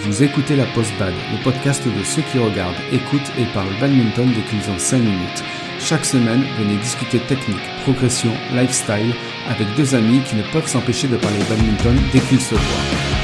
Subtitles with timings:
[0.00, 4.32] Vous écoutez la Post Bad, le podcast de ceux qui regardent, écoutent et parlent badminton
[4.32, 5.44] dès qu'ils ont 5 minutes.
[5.80, 9.12] Chaque semaine, venez discuter technique, progression, lifestyle
[9.48, 13.17] avec deux amis qui ne peuvent s'empêcher de parler badminton dès qu'ils se voient.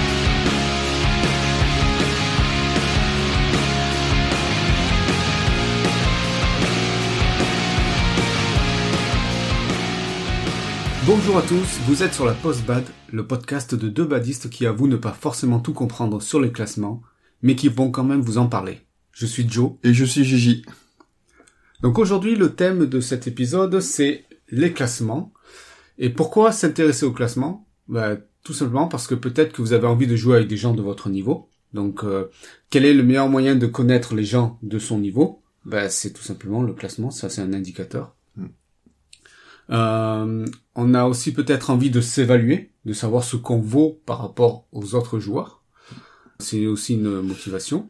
[11.07, 12.83] Bonjour à tous, vous êtes sur la Post Bad,
[13.13, 17.03] le podcast de deux badistes qui avouent ne pas forcément tout comprendre sur les classements,
[17.43, 18.81] mais qui vont quand même vous en parler.
[19.13, 19.73] Je suis Joe.
[19.83, 20.65] Et je suis Gigi.
[21.83, 25.35] Donc aujourd'hui, le thème de cet épisode, c'est les classements.
[25.99, 27.69] Et pourquoi s'intéresser aux classements?
[27.87, 30.73] Bah, Tout simplement parce que peut-être que vous avez envie de jouer avec des gens
[30.73, 31.51] de votre niveau.
[31.75, 32.31] Donc, euh,
[32.71, 35.43] quel est le meilleur moyen de connaître les gens de son niveau?
[35.67, 38.17] Bah, C'est tout simplement le classement, ça c'est un indicateur.
[39.71, 44.67] Euh, on a aussi peut-être envie de s'évaluer, de savoir ce qu'on vaut par rapport
[44.73, 45.63] aux autres joueurs.
[46.39, 47.89] C'est aussi une motivation.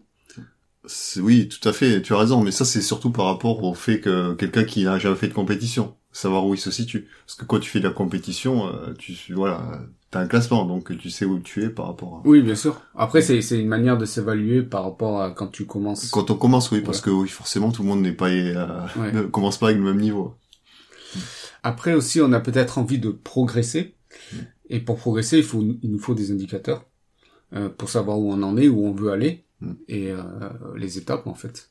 [1.16, 4.00] Oui, tout à fait, tu as raison, mais ça c'est surtout par rapport au fait
[4.00, 7.08] que quelqu'un qui n'a jamais fait de compétition, savoir où il se situe.
[7.26, 9.62] Parce que quand tu fais de la compétition, euh, tu voilà,
[10.10, 12.28] t'as un classement, donc tu sais où tu es par rapport à...
[12.28, 12.82] Oui, bien sûr.
[12.94, 16.10] Après, c'est c'est une manière de s'évaluer par rapport à quand tu commences.
[16.10, 18.80] Quand on commence, oui, parce que oui, forcément tout le monde n'est pas euh,
[19.14, 20.34] ne commence pas avec le même niveau.
[21.64, 23.96] Après aussi, on a peut-être envie de progresser.
[24.70, 26.86] Et pour progresser, il, faut, il nous faut des indicateurs
[27.54, 29.72] euh, pour savoir où on en est, où on veut aller, Mm.
[29.88, 30.22] et euh,
[30.76, 31.70] les étapes en fait.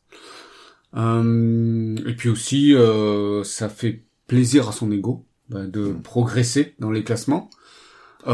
[0.96, 6.02] Euh, et puis aussi, euh, ça fait plaisir à son ego bah, de Mm.
[6.02, 7.50] progresser dans les classements.
[8.26, 8.32] Il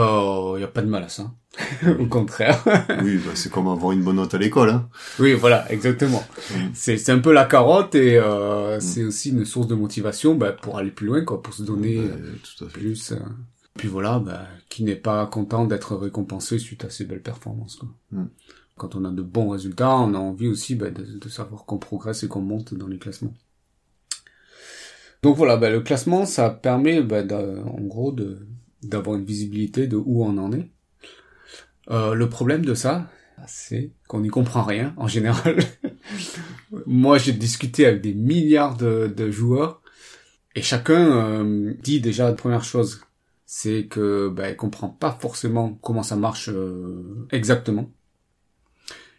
[0.58, 1.34] n'y a pas de mal à ça.
[2.00, 2.64] Au contraire.
[3.04, 4.70] oui, bah, c'est comme avoir une bonne note à l'école.
[4.70, 4.90] Hein.
[5.20, 6.24] Oui, voilà, exactement.
[6.52, 6.56] Mm.
[6.74, 8.82] C'est un peu la carotte et euh, Mm.
[8.82, 12.00] c'est aussi une source de motivation bah, pour aller plus loin, quoi, pour se donner
[12.00, 12.10] Ouais,
[12.58, 12.80] tout à fait.
[12.80, 13.12] plus.
[13.14, 13.18] euh.
[13.78, 17.76] Puis voilà, bah, qui n'est pas content d'être récompensé suite à ses belles performances.
[17.78, 17.90] Quoi.
[18.12, 18.26] Mm.
[18.78, 21.78] Quand on a de bons résultats, on a envie aussi bah, de, de savoir qu'on
[21.80, 23.34] progresse et qu'on monte dans les classements.
[25.24, 27.24] Donc voilà, bah, le classement, ça permet bah,
[27.66, 28.16] en gros
[28.84, 30.70] d'avoir une visibilité de où on en est.
[31.90, 33.10] Euh, le problème de ça,
[33.48, 35.60] c'est qu'on n'y comprend rien en général.
[36.86, 39.82] Moi, j'ai discuté avec des milliards de, de joueurs
[40.56, 43.02] et chacun euh, dit déjà la première chose,
[43.46, 47.92] c'est que il comprend pas forcément comment ça marche euh, exactement.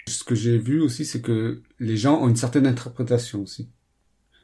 [0.07, 3.71] Ce que j'ai vu aussi, c'est que les gens ont une certaine interprétation aussi.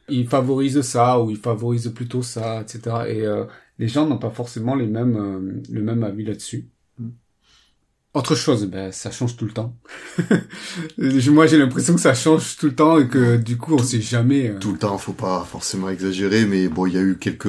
[0.09, 2.81] Ils favorisent ça ou ils favorisent plutôt ça, etc.
[3.09, 3.45] Et euh,
[3.79, 6.71] les gens n'ont pas forcément les mêmes euh, le même avis là-dessus.
[8.17, 9.77] Autre chose, ben ça change tout le temps.
[10.99, 14.01] Moi, j'ai l'impression que ça change tout le temps et que du coup, on sait
[14.01, 14.49] jamais.
[14.49, 17.45] euh, Tout le temps, faut pas forcément exagérer, mais bon, il y a eu quelques,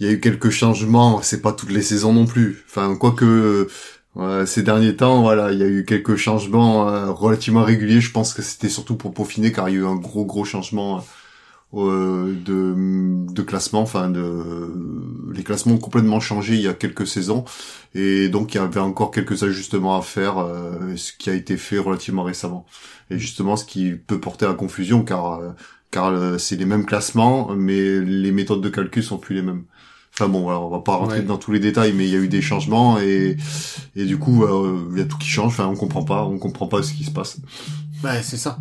[0.00, 1.22] il y a eu quelques changements.
[1.22, 2.64] C'est pas toutes les saisons non plus.
[2.68, 3.68] Enfin, quoique
[4.16, 8.00] euh, ces derniers temps, voilà, il y a eu quelques changements euh, relativement réguliers.
[8.00, 10.44] Je pense que c'était surtout pour peaufiner, car il y a eu un gros gros
[10.44, 11.04] changement
[11.74, 13.80] euh, de, de classement.
[13.82, 14.72] Enfin, de
[15.32, 17.44] les classements ont complètement changé il y a quelques saisons,
[17.94, 21.56] et donc il y avait encore quelques ajustements à faire, euh, ce qui a été
[21.56, 22.66] fait relativement récemment.
[23.10, 25.50] Et justement, ce qui peut porter à confusion, car euh,
[25.90, 29.64] car euh, c'est les mêmes classements, mais les méthodes de calcul sont plus les mêmes.
[30.14, 31.24] Enfin bon, voilà, on va pas rentrer Ouais.
[31.24, 33.36] dans tous les détails, mais il y a eu des changements et
[33.96, 35.52] et du coup, euh, il y a tout qui change.
[35.52, 37.38] Enfin, on comprend pas, on comprend pas ce qui se passe.
[38.04, 38.58] Ouais, c'est ça.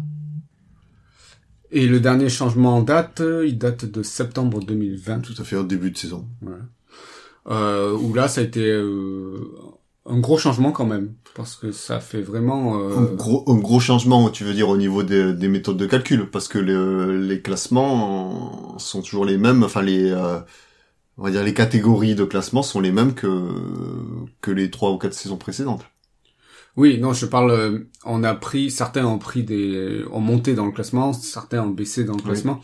[1.72, 5.20] Et le dernier changement en date, euh, il date de septembre 2020.
[5.20, 6.26] Tout à fait au début de saison.
[6.42, 6.60] Voilà.
[7.50, 9.38] Euh, où là, ça a été euh,
[10.06, 12.76] un gros changement quand même, parce que ça fait vraiment.
[12.76, 15.86] Un Euh, gros, un gros changement, tu veux dire, au niveau des, des méthodes de
[15.86, 19.64] calcul, parce que le- les classements sont toujours les mêmes.
[19.64, 20.40] Enfin, les, euh,
[21.18, 23.30] on va dire, les catégories de classement sont les mêmes que
[24.42, 25.86] que les trois ou quatre saisons précédentes.
[26.78, 27.52] Oui, non, je parle.
[27.52, 31.70] euh, on a pris, certains ont pris des, ont monté dans le classement, certains ont
[31.70, 32.26] baissé dans le Oui.
[32.26, 32.62] classement,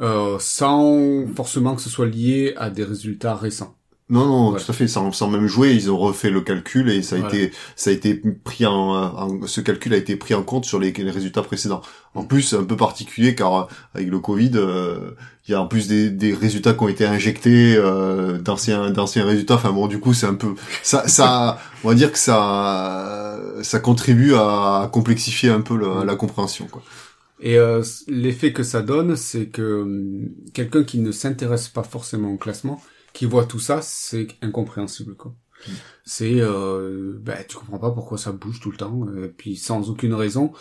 [0.00, 3.74] euh, sans forcément que ce soit lié à des résultats récents.
[4.10, 4.58] Non, non, Ouais.
[4.60, 4.88] tout à fait.
[4.88, 7.34] Sans, sans même jouer, ils ont refait le calcul et ça a Voilà.
[7.34, 10.78] été, ça a été pris en, en- ce calcul a été pris en compte sur
[10.78, 11.82] les, les résultats précédents.
[12.14, 13.64] En plus, c'est un peu particulier car euh,
[13.94, 15.10] avec le Covid, euh,
[15.48, 19.24] il y a en plus des, des résultats qui ont été injectés euh, d'anciens, d'anciens
[19.24, 19.54] résultats.
[19.54, 23.80] Enfin bon, du coup, c'est un peu, ça, ça, on va dire que ça, ça
[23.80, 26.82] contribue à complexifier un peu la compréhension, quoi.
[27.40, 32.32] Et euh, l'effet que ça donne, c'est que hum, quelqu'un qui ne s'intéresse pas forcément
[32.32, 35.34] au classement, qui voit tout ça, c'est incompréhensible quoi.
[35.66, 35.72] Mm.
[36.04, 39.88] C'est, euh, ben, tu comprends pas pourquoi ça bouge tout le temps, et puis sans
[39.88, 40.52] aucune raison.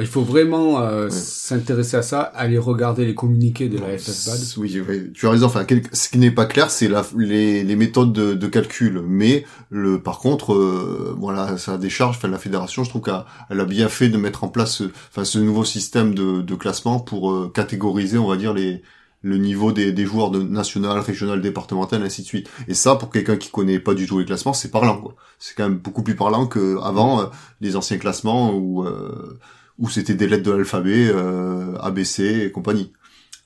[0.00, 4.40] Il faut vraiment euh, s'intéresser à ça, aller regarder les communiqués de la FFBAD.
[4.58, 5.46] Oui, oui, tu as raison.
[5.46, 9.02] Enfin, ce qui n'est pas clair, c'est les, les méthodes de, de, calcul.
[9.06, 12.16] Mais le, par contre, euh, voilà, ça décharge.
[12.16, 15.24] Enfin, la fédération, je trouve qu'elle a bien fait de mettre en place, ce, enfin,
[15.24, 18.82] ce nouveau système de, de classement pour euh, catégoriser, on va dire les
[19.22, 22.50] le niveau des, des joueurs de national, régional, départemental, ainsi de suite.
[22.68, 25.00] Et ça, pour quelqu'un qui connaît pas du tout les classements, c'est parlant.
[25.00, 25.16] quoi.
[25.38, 27.26] C'est quand même beaucoup plus parlant que avant euh,
[27.60, 29.38] les anciens classements où euh,
[29.78, 32.92] où c'était des lettres de l'alphabet, euh, ABC et compagnie.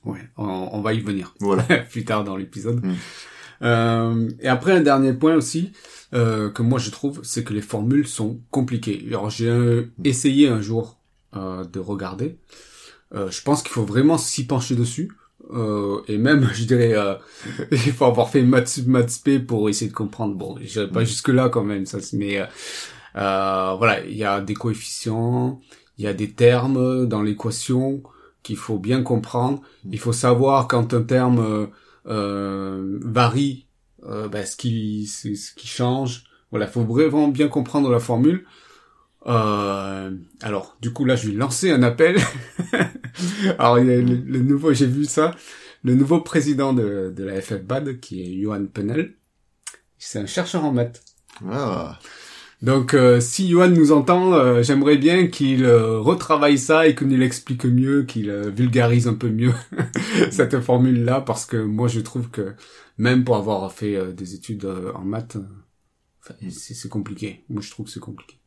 [0.05, 1.33] Ouais, on, on, va y venir.
[1.39, 1.63] Voilà.
[1.89, 2.83] plus tard dans l'épisode.
[2.83, 2.93] Mm.
[3.61, 5.71] Euh, et après un dernier point aussi
[6.13, 9.03] euh, que moi je trouve, c'est que les formules sont compliquées.
[9.07, 9.91] Alors j'ai mm.
[10.03, 10.99] essayé un jour
[11.35, 12.37] euh, de regarder.
[13.15, 15.11] Euh, je pense qu'il faut vraiment s'y pencher dessus.
[15.51, 17.15] Euh, et même, je dirais, euh,
[17.71, 20.35] il faut avoir fait maths, maths P pour essayer de comprendre.
[20.35, 21.05] Bon, j'irai pas mm.
[21.05, 21.97] jusque là quand même, ça.
[22.13, 22.45] Mais euh,
[23.15, 25.59] euh, voilà, il y a des coefficients,
[25.97, 28.03] il y a des termes dans l'équation
[28.41, 29.61] qu'il faut bien comprendre.
[29.89, 31.69] Il faut savoir quand un terme
[32.07, 33.67] euh, varie,
[34.01, 36.25] ben, ce qui ce qui change.
[36.51, 38.45] Voilà, faut vraiment bien comprendre la formule.
[39.25, 40.11] Euh,
[40.41, 42.17] alors, du coup, là, je vais lancer un appel.
[43.59, 45.31] alors, il y a le, nouveau, j'ai vu ça,
[45.83, 49.15] le nouveau président de, de la FFBAD, qui est Johan Penel.
[49.97, 51.03] C'est un chercheur en maths.
[51.49, 51.99] Ah.
[52.63, 57.09] Donc, euh, si Johan nous entend, euh, j'aimerais bien qu'il euh, retravaille ça et qu'il
[57.09, 59.53] nous l'explique mieux, qu'il vulgarise un peu mieux
[60.31, 62.53] cette formule-là, parce que moi, je trouve que
[62.97, 64.65] même pour avoir fait des études
[64.95, 65.35] en maths,
[66.49, 67.43] c'est compliqué.
[67.49, 68.37] Moi, je trouve que c'est compliqué.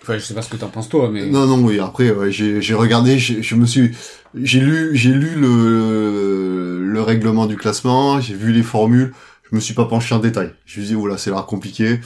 [0.00, 1.78] Enfin, je sais pas ce que t'en penses toi, mais non, non, oui.
[1.78, 3.90] Après, j'ai regardé, je me suis,
[4.34, 9.12] j'ai lu, j'ai lu le le règlement du classement, j'ai vu les formules.
[9.50, 10.52] Je me suis pas penché en détail.
[10.66, 12.00] Je me suis dit, voilà, c'est l'air compliqué.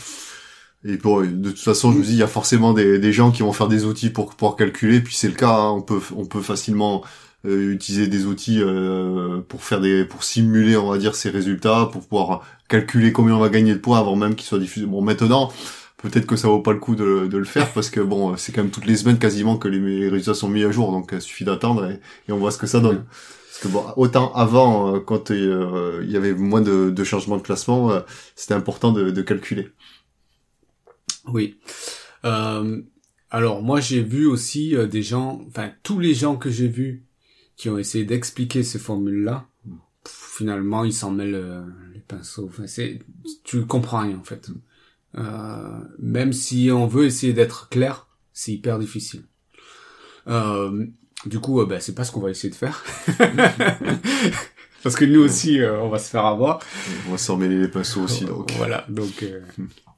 [0.84, 3.30] Et pour, de toute façon, je me dis, il y a forcément des, des gens
[3.30, 5.00] qui vont faire des outils pour pouvoir calculer.
[5.00, 5.70] Puis c'est le cas, hein.
[5.70, 7.02] on peut, on peut facilement
[7.44, 11.88] euh, utiliser des outils euh, pour faire des, pour simuler, on va dire, ces résultats,
[11.90, 14.86] pour pouvoir calculer combien on va gagner de points avant même qu'ils soient diffusés.
[14.86, 15.50] Bon, maintenant,
[15.98, 18.52] peut-être que ça vaut pas le coup de, de le faire parce que bon, c'est
[18.52, 21.20] quand même toutes les semaines quasiment que les, résultats sont mis à jour, donc il
[21.20, 22.00] suffit d'attendre et,
[22.32, 23.04] on voit ce que ça donne.
[23.50, 27.42] Parce que bon, autant avant, euh, quand il y avait moins de, de changements de
[27.42, 27.90] classement,
[28.36, 29.72] c'était important de, de calculer.
[31.26, 31.56] Oui.
[32.24, 32.82] Euh,
[33.32, 37.06] alors moi j'ai vu aussi euh, des gens, enfin tous les gens que j'ai vus
[37.56, 39.46] qui ont essayé d'expliquer ces formules-là,
[40.06, 41.64] finalement ils s'en mêlent euh,
[41.94, 42.46] les pinceaux.
[42.46, 42.98] Enfin, c'est,
[43.42, 44.50] tu comprends rien en fait.
[45.16, 49.24] Euh, même si on veut essayer d'être clair, c'est hyper difficile.
[51.24, 52.84] du coup, ben, c'est pas ce qu'on va essayer de faire.
[54.82, 56.60] Parce que nous aussi, on va se faire avoir.
[57.06, 58.24] On va s'en mêler les pinceaux aussi.
[58.24, 58.52] Donc.
[58.52, 59.24] Voilà, donc...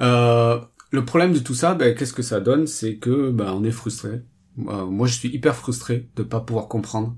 [0.00, 0.60] Euh,
[0.90, 2.66] le problème de tout ça, ben, qu'est-ce que ça donne?
[2.66, 4.22] C'est que ben, on est frustré.
[4.66, 7.16] Euh, moi, je suis hyper frustré de pas pouvoir comprendre,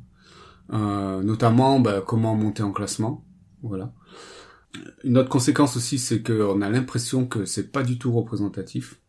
[0.73, 3.25] euh, notamment ben, comment monter en classement.
[3.63, 3.93] Voilà.
[5.05, 9.01] Une autre conséquence aussi, c'est qu'on a l'impression que c'est pas du tout représentatif.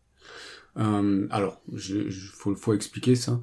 [0.74, 3.40] Alors, je, faut expliquer ça.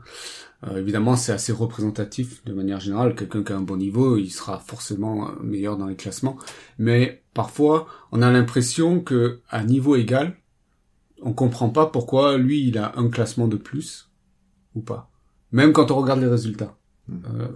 [0.67, 3.15] Euh, évidemment, c'est assez représentatif de manière générale.
[3.15, 6.37] Quelqu'un qui a un bon niveau, il sera forcément meilleur dans les classements.
[6.77, 10.35] Mais parfois, on a l'impression que à niveau égal,
[11.21, 14.09] on comprend pas pourquoi lui il a un classement de plus
[14.75, 15.09] ou pas.
[15.51, 16.77] Même quand on regarde les résultats.
[17.07, 17.19] Hmm.
[17.33, 17.47] Euh...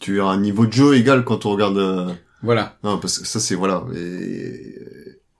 [0.00, 1.78] Tu as un niveau de jeu égal quand on regarde.
[1.78, 2.76] Euh, voilà.
[2.82, 3.84] Non, parce que ça c'est voilà.
[3.94, 4.76] Et...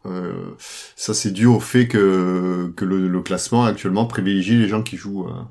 [0.04, 0.54] Euh,
[0.96, 4.96] ça c'est dû au fait que que le, le, classement actuellement privilégie les gens qui
[4.96, 5.42] jouent euh,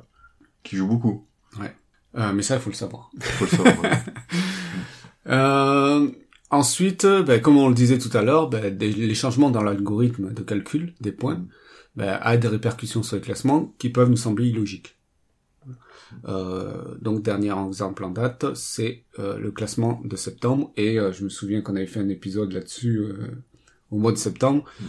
[0.64, 1.26] qui jouent beaucoup.
[1.60, 1.74] Ouais.
[2.18, 3.10] Euh, mais ça, il faut le savoir.
[3.20, 3.76] Faut le savoir.
[5.28, 6.12] euh,
[6.50, 10.42] ensuite, ben, comme on le disait tout à l'heure, ben, les changements dans l'algorithme de
[10.42, 11.46] calcul des points
[11.96, 14.98] ben, a des répercussions sur les classements qui peuvent nous sembler illogiques.
[16.26, 21.24] Euh, donc dernier exemple en date, c'est euh, le classement de septembre et euh, je
[21.24, 23.28] me souviens qu'on avait fait un épisode là-dessus euh,
[23.92, 24.86] au mois de septembre mm.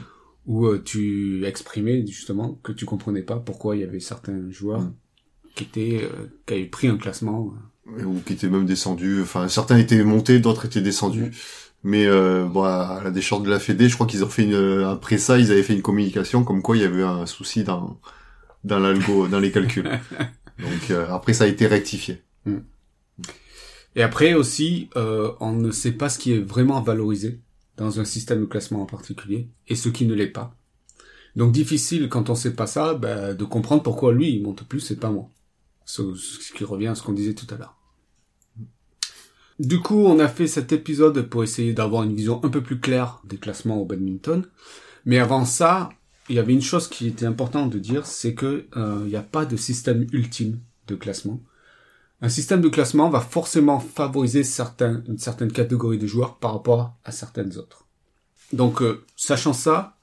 [0.47, 4.95] où tu exprimais justement que tu comprenais pas pourquoi il y avait certains joueurs mm
[5.55, 7.55] qui était euh, qui avait pris un classement
[7.87, 11.33] ou qui étaient même descendus enfin certains étaient montés d'autres étaient descendus.
[11.85, 14.85] Mais euh, bon à la décharge de la Fédé je crois qu'ils ont fait une
[14.85, 17.99] après ça ils avaient fait une communication comme quoi il y avait un souci dans
[18.65, 19.91] dans l'algo dans les calculs.
[20.59, 22.23] Donc euh, après ça a été rectifié.
[22.45, 22.59] Mm.
[23.95, 27.41] et après aussi euh, on ne sait pas ce qui est vraiment valorisé
[27.77, 30.57] dans un système de classement en particulier et ce qui ne l'est pas.
[31.35, 34.89] Donc difficile quand on sait pas ça bah, de comprendre pourquoi lui il monte plus
[34.93, 35.31] et pas moi
[35.85, 36.03] ce,
[36.55, 37.77] qui revient à ce qu'on disait tout à l'heure.
[39.59, 42.81] Du coup, on a fait cet épisode pour essayer d'avoir une vision un peu plus
[42.81, 44.45] claire des classements au badminton.
[45.05, 45.91] Mais avant ça,
[46.29, 49.23] il y avait une chose qui était importante de dire, c'est que il n'y a
[49.23, 50.59] pas de système ultime
[50.89, 51.41] de classement.
[52.23, 56.97] Un système de classement va forcément favoriser certains, une certaine catégorie de joueurs par rapport
[57.05, 57.87] à certaines autres.
[58.53, 58.83] Donc,
[59.17, 59.97] sachant ça,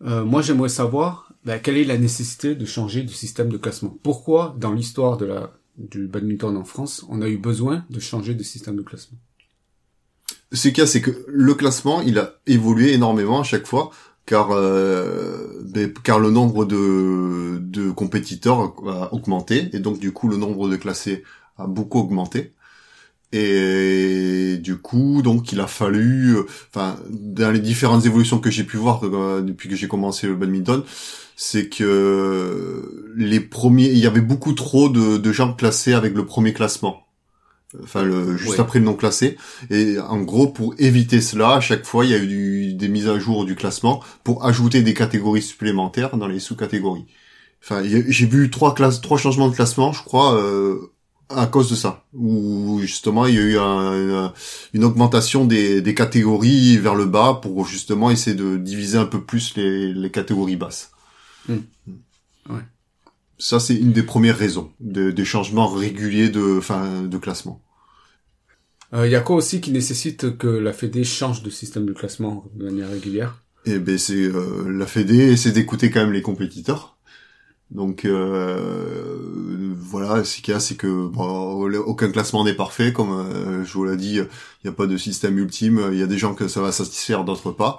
[0.00, 3.96] moi j'aimerais savoir bah, quelle est la nécessité de changer de système de classement?
[4.02, 5.18] Pourquoi, dans l'histoire
[5.78, 9.18] du badminton en France, on a eu besoin de changer de système de classement?
[10.52, 13.90] Ce qu'il y a, c'est que le classement, il a évolué énormément à chaque fois,
[14.26, 20.28] car euh, ben, car le nombre de, de compétiteurs a augmenté, et donc du coup
[20.28, 21.24] le nombre de classés
[21.58, 22.52] a beaucoup augmenté.
[23.36, 26.36] Et du coup, donc, il a fallu,
[26.68, 30.36] enfin, dans les différentes évolutions que j'ai pu voir euh, depuis que j'ai commencé le
[30.36, 30.84] badminton,
[31.36, 36.26] c'est que les premiers, il y avait beaucoup trop de, de gens classés avec le
[36.26, 37.04] premier classement.
[37.82, 39.36] Enfin, le, juste après le non classé.
[39.70, 43.08] Et en gros, pour éviter cela, à chaque fois, il y a eu des mises
[43.08, 47.06] à jour du classement pour ajouter des catégories supplémentaires dans les sous-catégories.
[47.62, 50.92] Enfin, j'ai vu trois classes, trois changements de classement, je crois, euh,
[51.30, 54.32] à cause de ça, où justement il y a eu un,
[54.74, 59.22] une augmentation des, des, catégories vers le bas pour justement essayer de diviser un peu
[59.22, 60.90] plus les, les catégories basses.
[61.48, 61.58] Hmm.
[62.48, 62.62] Ouais.
[63.38, 67.60] Ça c'est une des premières raisons de, des changements réguliers de, fin, de classement.
[68.92, 71.92] Il euh, y a quoi aussi qui nécessite que la Fédé change de système de
[71.92, 73.42] classement de manière régulière?
[73.66, 76.94] Eh ben c'est euh, la Fédé, c'est d'écouter quand même les compétiteurs
[77.70, 79.18] donc euh,
[79.76, 83.72] voilà, ce qu'il y a, c'est que bon, aucun classement n'est parfait, comme euh, je
[83.72, 84.28] vous l'ai dit, il
[84.64, 85.88] n'y a pas de système ultime.
[85.92, 87.78] Il y a des gens que ça va satisfaire, d'autres pas.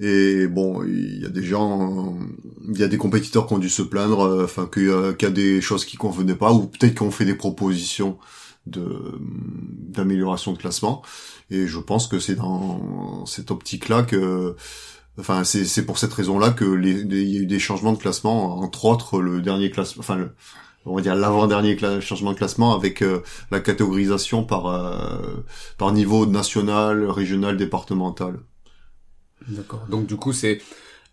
[0.00, 2.18] Et bon, il y a des gens,
[2.68, 5.30] il y a des compétiteurs qui ont dû se plaindre, euh, enfin qu'il y, a
[5.30, 8.18] des choses qui convenaient pas, ou peut-être qu'on fait des propositions
[8.66, 9.12] de
[9.90, 11.02] d'amélioration de classement.
[11.50, 14.56] Et je pense que c'est dans cette optique-là que
[15.18, 18.84] Enfin, c'est pour cette raison-là que il y a eu des changements de classement, entre
[18.86, 20.28] autres le dernier classement, enfin
[20.86, 25.44] on va dire l'avant-dernier changement de classement avec euh, la catégorisation par euh,
[25.78, 28.40] par niveau national, régional, départemental.
[29.48, 29.86] D'accord.
[29.88, 30.60] Donc du coup, c'est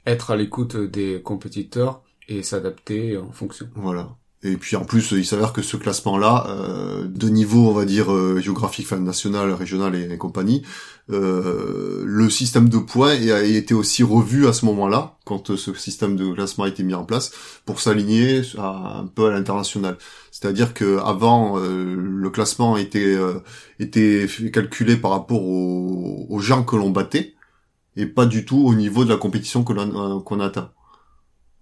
[0.06, 3.68] être à l'écoute des compétiteurs et s'adapter en fonction.
[3.76, 4.16] Voilà.
[4.44, 8.12] Et puis en plus, il s'avère que ce classement-là, euh, de niveau, on va dire,
[8.12, 10.64] euh, géographique, enfin, national, régional et, compagnie,
[11.12, 16.16] euh, le système de points a été aussi revu à ce moment-là, quand ce système
[16.16, 17.32] de classement a été mis en place,
[17.66, 19.98] pour s'aligner un peu à l'international.
[20.32, 23.18] C'est-à-dire que avant, le classement était,
[23.80, 27.36] était calculé par rapport aux, aux gens que l'on battait,
[27.96, 30.72] et pas du tout au niveau de la compétition que l'on qu'on atteint.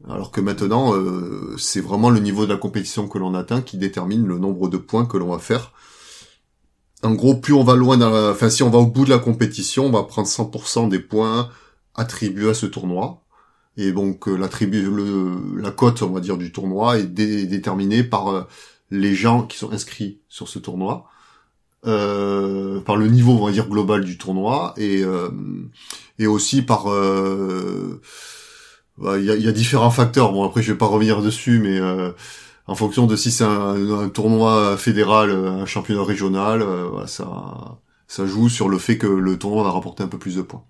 [0.07, 3.77] Alors que maintenant, euh, c'est vraiment le niveau de la compétition que l'on atteint qui
[3.77, 5.74] détermine le nombre de points que l'on va faire.
[7.03, 8.31] En gros, plus on va loin, dans la...
[8.31, 11.50] enfin si on va au bout de la compétition, on va prendre 100% des points
[11.95, 13.24] attribués à ce tournoi.
[13.77, 15.62] Et donc euh, le...
[15.62, 18.43] la cote, on va dire, du tournoi est déterminée par euh,
[18.91, 21.09] les gens qui sont inscrits sur ce tournoi,
[21.86, 25.03] euh, par le niveau, on va dire, global du tournoi, et,
[26.19, 26.88] et aussi par
[29.00, 30.33] bah, il y, a, y, a, différents facteurs.
[30.33, 32.12] Bon, après, je vais pas revenir dessus, mais euh,
[32.67, 38.50] en fonction de si c'est un, tournoi fédéral, un championnat régional, euh, ça, ça joue
[38.50, 40.63] sur le fait que le tournoi va rapporter un peu plus de points.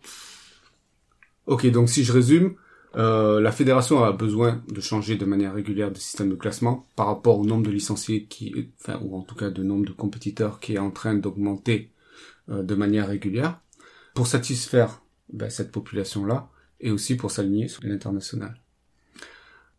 [1.48, 2.54] Ok, donc si je résume,
[2.96, 7.08] euh, la fédération a besoin de changer de manière régulière de système de classement par
[7.08, 10.60] rapport au nombre de licenciés qui, enfin, ou en tout cas de nombre de compétiteurs
[10.60, 11.92] qui est en train d'augmenter
[12.50, 13.60] euh, de manière régulière.
[14.16, 16.50] Pour satisfaire ben, cette population-là,
[16.82, 18.60] et aussi pour s'aligner sur l'international.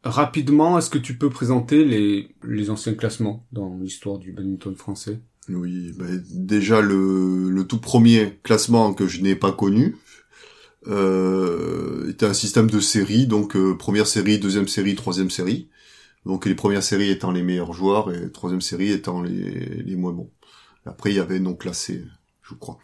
[0.03, 5.21] Rapidement, est-ce que tu peux présenter les, anciens classements dans l'histoire du badminton français?
[5.49, 9.97] Oui, bah déjà le, tout premier classement que je n'ai pas connu
[10.87, 15.69] était un système de séries, donc euh, première série, deuxième série, troisième série.
[16.27, 20.13] Donc les premières séries étant les meilleurs joueurs et troisième série étant les, les moins
[20.13, 20.31] bons.
[20.87, 22.05] Après il y avait non classé,
[22.43, 22.79] je crois.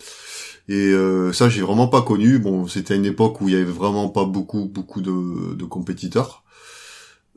[0.68, 2.38] Et euh, ça, j'ai vraiment pas connu.
[2.38, 6.44] Bon, c'était une époque où il y avait vraiment pas beaucoup, beaucoup de compétiteurs.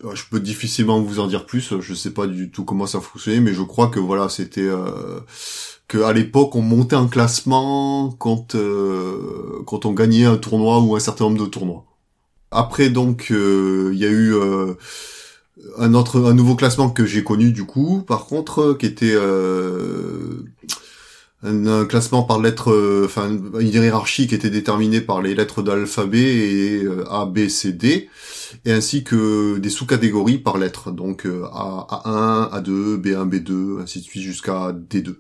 [0.06, 1.74] Euh, je peux difficilement vous en dire plus.
[1.80, 5.20] Je sais pas du tout comment ça fonctionnait, mais je crois que voilà, c'était euh,
[5.88, 10.96] que à l'époque, on montait un classement quand euh, quand on gagnait un tournoi ou
[10.96, 11.86] un certain nombre de tournois.
[12.52, 14.34] Après, donc, il y a eu
[15.78, 18.04] un autre, un nouveau classement que j'ai connu du coup.
[18.08, 19.16] Par contre, qui était
[21.44, 23.30] un, classement par lettres, euh, enfin
[23.60, 27.72] une hiérarchie qui était déterminée par les lettres de l'alphabet et euh, A, B, C,
[27.72, 28.10] D,
[28.66, 34.00] et ainsi que des sous-catégories par lettres, donc euh, A, A1, A2, B1, B2, ainsi
[34.00, 35.16] de suite jusqu'à D2.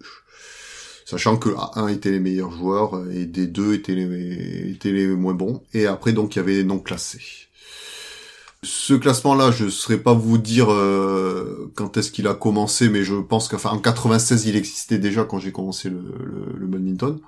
[1.05, 5.87] Sachant que A1 était les meilleurs joueurs et D2 étaient les, les moins bons, et
[5.87, 7.21] après donc il y avait les non classés.
[8.61, 13.03] Ce classement-là, je ne saurais pas vous dire euh, quand est-ce qu'il a commencé, mais
[13.03, 17.19] je pense qu'enfin en 96, il existait déjà quand j'ai commencé le, le, le, badminton.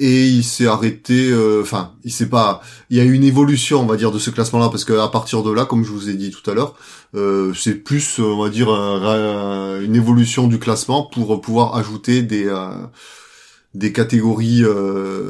[0.00, 3.82] Et il s'est arrêté, euh, enfin, il s'est pas, il y a eu une évolution,
[3.82, 6.14] on va dire, de ce classement-là, parce qu'à partir de là, comme je vous ai
[6.14, 6.74] dit tout à l'heure,
[7.14, 12.50] euh, c'est plus, on va dire, une évolution du classement pour pouvoir ajouter des
[13.74, 14.64] des catégories,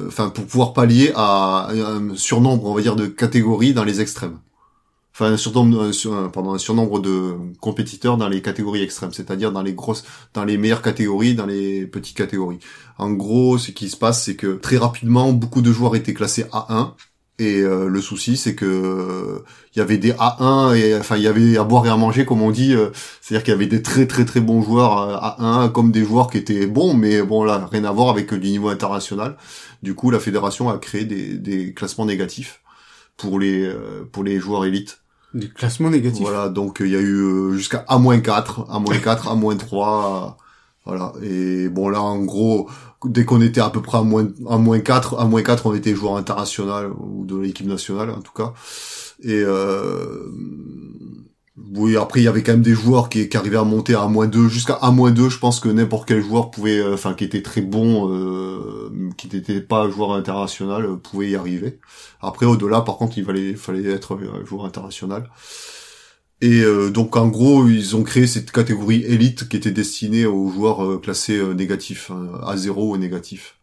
[0.07, 4.39] enfin, pour pouvoir pallier à un surnombre, on va dire, de catégories dans les extrêmes
[5.13, 9.53] enfin un surnombre, euh, sur, pardon, un surnombre de compétiteurs dans les catégories extrêmes, c'est-à-dire
[9.53, 12.59] dans les grosses, dans les meilleures catégories, dans les petites catégories.
[12.99, 16.45] En gros, ce qui se passe, c'est que très rapidement, beaucoup de joueurs étaient classés
[16.53, 16.93] A1.
[17.39, 19.43] Et euh, le souci, c'est que
[19.75, 22.27] il y avait des A1 et enfin il y avait à boire et à manger,
[22.27, 22.75] comme on dit.
[22.75, 22.91] Euh,
[23.23, 24.93] c'est-à-dire qu'il y avait des très très très bons joueurs
[25.41, 28.51] A1 comme des joueurs qui étaient bons, mais bon là rien à voir avec du
[28.51, 29.39] niveau international.
[29.83, 32.61] Du coup, la fédération a créé des, des classements négatifs
[33.21, 33.73] pour les
[34.13, 35.01] pour les joueurs élites
[35.35, 36.23] des classements négatifs.
[36.23, 40.35] Voilà, donc il y a eu euh, jusqu'à A-4, A-4, A-3,
[40.85, 41.13] voilà.
[41.23, 42.69] Et bon là, en gros,
[43.05, 45.75] dès qu'on était à peu près à moins, à moins 4, à moins 4, on
[45.75, 48.53] était joueur international, ou de l'équipe nationale en tout cas.
[49.23, 50.31] Et euh,
[51.75, 54.07] oui, après il y avait quand même des joueurs qui, qui arrivaient à monter à
[54.09, 57.15] moins 2 jusqu'à à moins 2 je pense que n'importe quel joueur pouvait euh, enfin
[57.15, 61.79] qui était très bon euh, qui n'était pas joueur international euh, pouvait y arriver.
[62.21, 65.31] Après au-delà par contre, il fallait fallait être joueur international.
[66.43, 70.99] Et donc en gros, ils ont créé cette catégorie élite qui était destinée aux joueurs
[71.03, 73.60] classés négatifs, hein, à zéro ou négatif.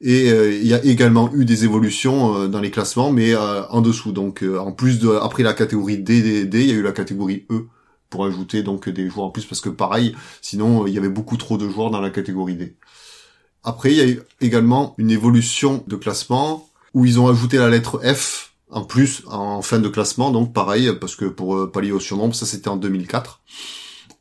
[0.00, 3.66] Et euh, il y a également eu des évolutions euh, dans les classements, mais euh,
[3.68, 4.12] en dessous.
[4.12, 6.92] Donc en plus de après la catégorie D, D, D, il y a eu la
[6.92, 7.66] catégorie E
[8.08, 11.36] pour ajouter donc des joueurs en plus parce que pareil, sinon il y avait beaucoup
[11.36, 12.76] trop de joueurs dans la catégorie D.
[13.62, 17.68] Après, il y a eu également une évolution de classement où ils ont ajouté la
[17.68, 22.00] lettre F en plus en fin de classement, donc pareil parce que pour pallier au
[22.00, 23.42] surnombre, ça c'était en 2004.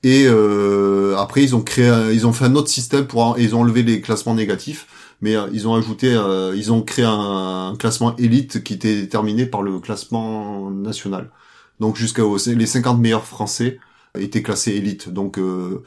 [0.03, 3.61] Et euh, après, ils ont créé, ils ont fait un autre système pour, ils ont
[3.61, 4.87] enlevé les classements négatifs
[5.21, 9.45] mais euh, ils ont ajouté, euh, ils ont créé un, classement élite qui était déterminé
[9.45, 11.31] par le classement national.
[11.79, 13.79] Donc jusqu'à les 50 meilleurs Français
[14.17, 15.09] étaient classés élite.
[15.09, 15.83] Donc euh,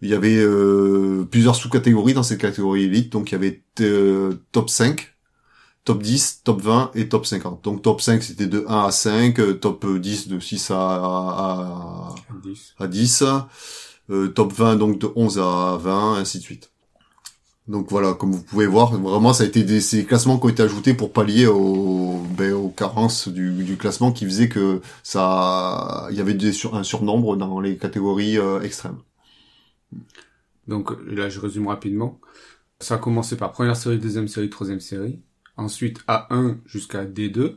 [0.00, 0.44] il y avait
[1.30, 3.12] plusieurs sous-catégories dans cette catégorie élite.
[3.12, 3.62] Donc il y avait
[4.52, 5.14] top 5,
[5.84, 7.64] top 10, top 20 et top 50.
[7.64, 12.14] Donc top 5 c'était de 1 à 5, top 10 de 6 à, à,
[12.78, 13.24] à 10,
[14.34, 16.70] top 20 donc de 11 à 20, ainsi de suite.
[17.68, 20.48] Donc voilà, comme vous pouvez voir, vraiment ça a été des ces classements qui ont
[20.48, 26.08] été ajoutés pour pallier aux, ben, aux carences du, du, classement qui faisait que ça,
[26.10, 28.96] il y avait des sur, un surnombre dans les catégories euh, extrêmes.
[30.66, 32.18] Donc là, je résume rapidement.
[32.80, 35.20] Ça a commencé par première série, deuxième série, troisième série.
[35.58, 37.56] Ensuite A1 jusqu'à D2.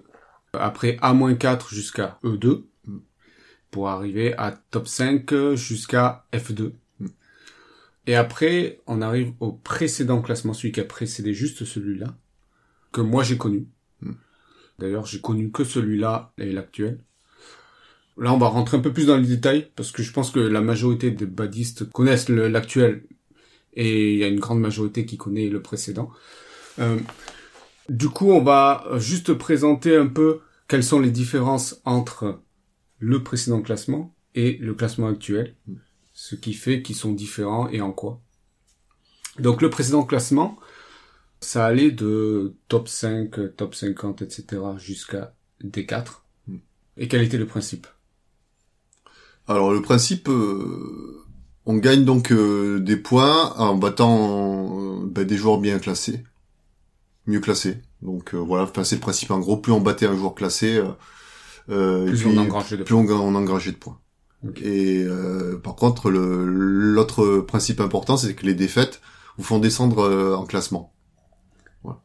[0.54, 2.64] Après A-4 jusqu'à E2.
[3.70, 6.74] Pour arriver à top 5 jusqu'à F2.
[8.08, 12.18] Et après, on arrive au précédent classement, celui qui a précédé juste celui-là,
[12.92, 13.68] que moi j'ai connu.
[14.02, 14.14] Hmm.
[14.80, 17.00] D'ailleurs, j'ai connu que celui-là et l'actuel.
[18.18, 20.40] Là, on va rentrer un peu plus dans les détails, parce que je pense que
[20.40, 23.04] la majorité des badistes connaissent l'actuel,
[23.74, 26.12] et il y a une grande majorité qui connaît le précédent.
[26.80, 27.00] Euh,
[27.90, 32.42] du coup, on va juste présenter un peu quelles sont les différences entre
[33.00, 35.56] le précédent classement et le classement actuel.
[36.22, 38.22] Hmm ce qui fait qu'ils sont différents et en quoi.
[39.40, 40.56] Donc le précédent classement,
[41.40, 44.62] ça allait de top 5, top 50, etc.
[44.78, 46.22] jusqu'à D4.
[46.98, 47.88] Et quel était le principe?
[49.48, 51.26] Alors le principe, euh,
[51.66, 56.24] on gagne donc euh, des points en battant euh, ben, des joueurs bien classés,
[57.26, 57.82] mieux classés.
[58.04, 59.32] Donc voilà, c'est le principe.
[59.32, 60.80] En gros, plus on battait un joueur classé,
[61.66, 62.78] plus, on engrangeait
[63.72, 64.00] de points.
[64.62, 69.02] Et euh, par contre, l'autre principe important, c'est que les défaites
[69.38, 70.94] vous font descendre euh, en classement.
[71.84, 72.02] Voilà.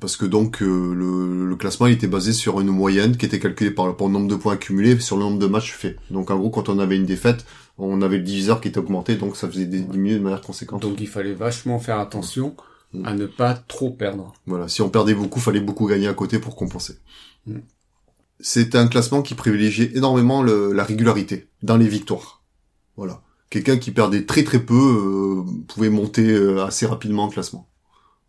[0.00, 3.38] Parce que donc euh, le, le, classement il était basé sur une moyenne qui était
[3.38, 5.96] calculée par, le nombre de points accumulés sur le nombre de matchs faits.
[6.10, 7.46] Donc en gros, quand on avait une défaite,
[7.78, 10.82] on avait le diviseur qui était augmenté, donc ça faisait diminuer de manière conséquente.
[10.82, 12.54] Donc il fallait vachement faire attention
[13.04, 14.32] à ne pas trop perdre.
[14.46, 16.98] Voilà, si on perdait beaucoup, fallait beaucoup gagner à côté pour compenser.
[17.46, 17.58] Mm
[18.40, 22.42] c'est un classement qui privilégiait énormément la régularité dans les victoires.
[22.96, 23.22] Voilà.
[23.50, 27.68] Quelqu'un qui perdait très très peu euh, pouvait monter euh, assez rapidement en classement.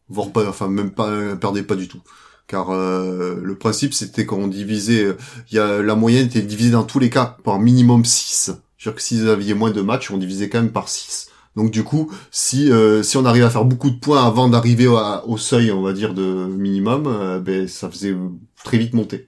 [0.08, 2.02] Voire pas, enfin même pas perdait pas du tout.
[2.48, 5.16] Car euh, le principe c'était qu'on divisait,
[5.50, 8.52] il y a, la moyenne était divisée dans tous les cas par minimum 6.
[8.78, 11.30] C'est-à-dire que s'ils avaient moins de matchs, on divisait quand même par 6.
[11.56, 12.70] Donc du coup, si
[13.02, 16.14] si on arrivait à faire beaucoup de points avant d'arriver au, seuil, on va dire
[16.14, 18.16] de minimum, ben ça faisait
[18.64, 19.28] très vite monter.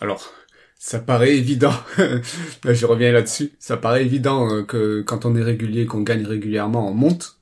[0.00, 0.32] Alors,
[0.78, 1.72] ça paraît évident.
[2.64, 3.52] je reviens là-dessus.
[3.58, 7.38] Ça paraît évident euh, que quand on est régulier, qu'on gagne régulièrement, on monte.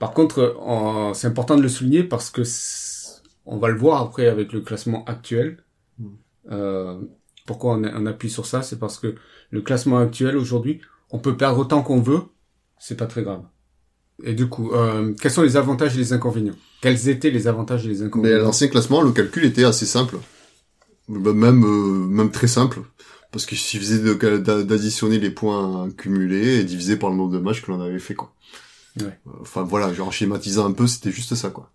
[0.00, 0.56] Par contre,
[1.14, 2.42] c'est important de le souligner parce que
[3.46, 5.58] on va le voir après avec le classement actuel.
[5.98, 6.08] Hmm.
[6.50, 7.00] Euh,
[7.46, 8.62] pourquoi on, on, appuie sur ça?
[8.62, 9.14] C'est parce que
[9.50, 12.22] le classement actuel aujourd'hui, on peut perdre autant qu'on veut,
[12.78, 13.44] c'est pas très grave.
[14.24, 16.56] Et du coup, euh, quels sont les avantages et les inconvénients?
[16.80, 18.36] Quels étaient les avantages et les inconvénients?
[18.36, 20.18] Mais l'ancien classement, le calcul était assez simple,
[21.08, 22.80] bah, même euh, même très simple,
[23.32, 24.00] parce qu'il suffisait
[24.38, 28.14] d'additionner les points cumulés et diviser par le nombre de matchs que l'on avait fait
[28.14, 28.34] quoi.
[29.00, 29.18] Ouais.
[29.40, 31.70] Enfin voilà, genre schématisant un peu, c'était juste ça quoi.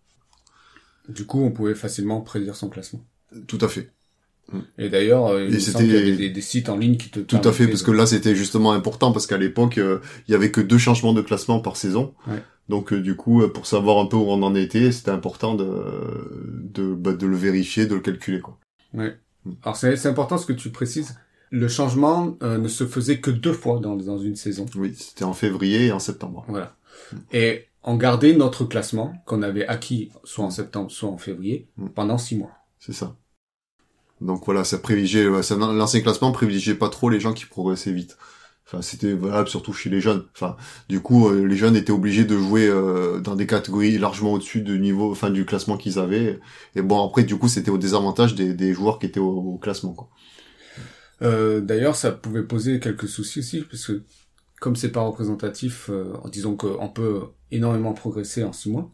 [1.07, 3.05] Du coup, on pouvait facilement prédire son classement.
[3.47, 3.91] Tout à fait.
[4.51, 4.59] Mm.
[4.77, 7.67] Et d'ailleurs, euh, il y avait des, sites en ligne qui te tout à fait
[7.67, 10.77] parce que là c'était justement important parce qu'à l'époque euh, il y avait que deux
[10.77, 12.13] changements de classement par saison.
[12.69, 15.67] Donc euh, du coup pour savoir un peu où on en était, c'était important de
[16.73, 18.57] de, bah, de le vérifier, de le calculer quoi.
[18.93, 19.17] Ouais.
[19.45, 19.51] Mm.
[19.63, 21.15] Alors c'est important ce que tu précises.
[21.51, 24.65] Le changement ne se faisait que deux fois dans dans une saison.
[24.75, 26.45] Oui, c'était en février et en septembre.
[26.47, 26.75] Voilà.
[27.11, 27.17] Mm.
[27.33, 32.17] Et on gardait notre classement qu'on avait acquis soit en septembre, soit en février pendant
[32.17, 32.51] six mois.
[32.79, 33.15] C'est ça.
[34.21, 38.17] Donc voilà, ça privilégiait, l'ancien classement privilégiait pas trop les gens qui progressaient vite.
[38.67, 40.25] Enfin, c'était valable surtout chez les jeunes.
[40.33, 40.57] Enfin,
[40.89, 44.61] du coup, euh, les jeunes étaient obligés de jouer euh, dans des catégories largement au-dessus
[44.61, 46.39] du niveau, enfin du classement qu'ils avaient.
[46.75, 50.09] Et bon, après, du coup, c'était au désavantage des, joueurs qui étaient au, classement.
[51.21, 54.01] Euh, D'ailleurs, ça pouvait poser quelques soucis aussi, parce que
[54.59, 55.91] comme c'est pas représentatif,
[56.23, 58.89] en disant qu'on peut énormément progresser en six mois,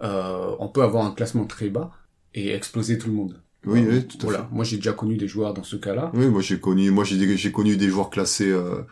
[0.00, 1.92] on peut avoir un classement très bas
[2.34, 3.42] et exploser tout le monde.
[3.64, 4.48] Oui, oui, tout à voilà.
[4.50, 6.10] Moi, j'ai déjà connu des joueurs dans ce cas-là.
[6.14, 8.82] Oui, moi j'ai connu, moi j'ai j'ai connu des joueurs classés euh,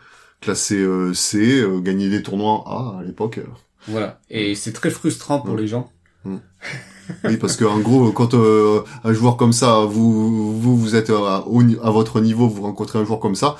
[0.41, 3.39] classés euh, C, euh, gagner des tournois A à l'époque.
[3.87, 4.19] Voilà.
[4.29, 5.91] Et c'est très frustrant pour les gens.
[6.25, 6.37] Mm.
[7.25, 11.09] oui, parce que en gros, quand euh, un joueur comme ça, vous vous vous êtes
[11.09, 13.55] à, à votre niveau, vous rencontrez un joueur comme ça,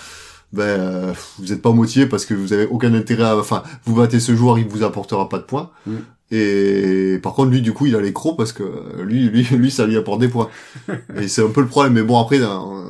[0.54, 4.19] ben vous n'êtes pas motivé parce que vous avez aucun intérêt à, enfin, vous battez
[4.19, 5.71] ce joueur, il vous apportera pas de points.
[5.86, 5.95] Mm.
[6.32, 9.70] Et par contre, lui, du coup, il a les crocs parce que lui, lui, lui,
[9.70, 10.50] ça lui apporte des points.
[11.15, 11.94] et c'est un peu le problème.
[11.94, 12.39] Mais bon, après,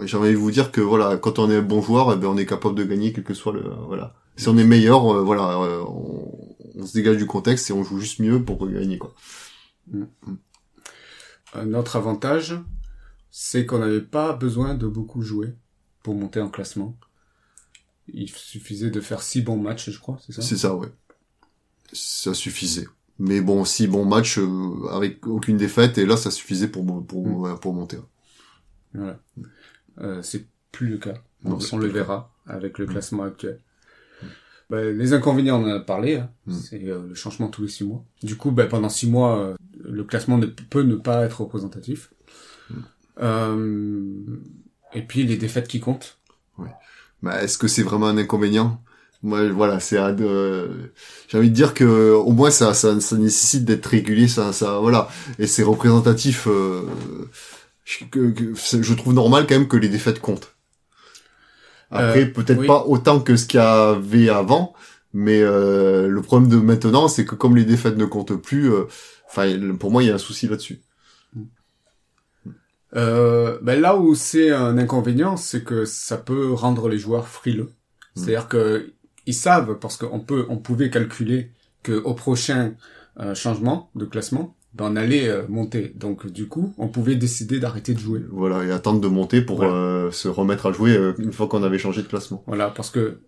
[0.05, 2.27] j'ai envie de vous dire que voilà, quand on est un bon joueur, eh ben,
[2.27, 4.15] on est capable de gagner, quel que soit le, voilà.
[4.37, 7.99] Si on est meilleur, euh, voilà, euh, on, se dégage du contexte et on joue
[7.99, 9.13] juste mieux pour gagner, quoi.
[9.91, 10.05] Mm.
[11.53, 12.55] Un autre avantage,
[13.29, 15.53] c'est qu'on n'avait pas besoin de beaucoup jouer
[16.01, 16.97] pour monter en classement.
[18.07, 20.41] Il suffisait de faire six bons matchs, je crois, c'est ça?
[20.41, 20.87] C'est ça, ouais.
[21.91, 22.87] Ça suffisait.
[23.23, 27.27] Mais bon, si bon match euh, avec aucune défaite et là ça suffisait pour pour
[27.27, 27.59] mm.
[27.59, 27.97] pour monter.
[28.95, 29.19] Voilà.
[29.99, 31.13] Euh, c'est plus le cas.
[31.45, 32.89] on, le verra avec le mm.
[32.89, 33.59] classement actuel.
[34.71, 36.15] Bah, les inconvénients, on en a parlé.
[36.15, 36.31] Hein.
[36.47, 36.53] Mm.
[36.53, 38.03] C'est euh, le changement tous les six mois.
[38.23, 42.11] Du coup, bah, pendant six mois, euh, le classement ne peut ne pas être représentatif.
[43.19, 46.17] et puis les défaites qui comptent.
[46.57, 46.71] Ouais.
[47.21, 48.81] Bah, est-ce que c'est vraiment un inconvénient?
[49.23, 53.85] Moi voilà c'est j'ai envie de dire que au moins ça ça, ça nécessite d'être
[53.85, 55.09] régulier ça ça voilà.
[55.39, 56.81] Et c'est représentatif euh,
[57.85, 60.55] je, que, je trouve normal quand même que les défaites comptent.
[61.91, 64.73] Après euh, peut-être pas autant que ce qu'il y avait avant
[65.13, 68.85] mais euh, le problème de maintenant c'est que comme les défaites ne comptent plus euh,
[69.29, 70.81] enfin pour moi il y a un souci là-dessus.
[72.93, 77.71] Euh, ben là où c'est un inconvénient c'est que ça peut rendre les joueurs frileux.
[78.15, 78.93] C'est-à-dire que
[79.25, 81.51] ils savent parce qu'on peut, on pouvait calculer
[81.83, 82.73] que au prochain
[83.19, 85.93] euh, changement de classement, ben on allait euh, monter.
[85.95, 88.21] Donc du coup, on pouvait décider d'arrêter de jouer.
[88.31, 91.77] Voilà, et attendre de monter pour euh, se remettre à jouer une fois qu'on avait
[91.77, 92.43] changé de classement.
[92.47, 93.19] Voilà, parce que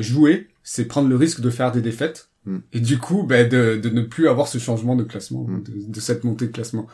[0.00, 2.58] jouer, c'est prendre le risque de faire des défaites hmm.
[2.72, 5.62] et du coup, ben, de, de, ne plus avoir ce changement de classement, hmm.
[5.88, 6.86] de, cette montée de classement.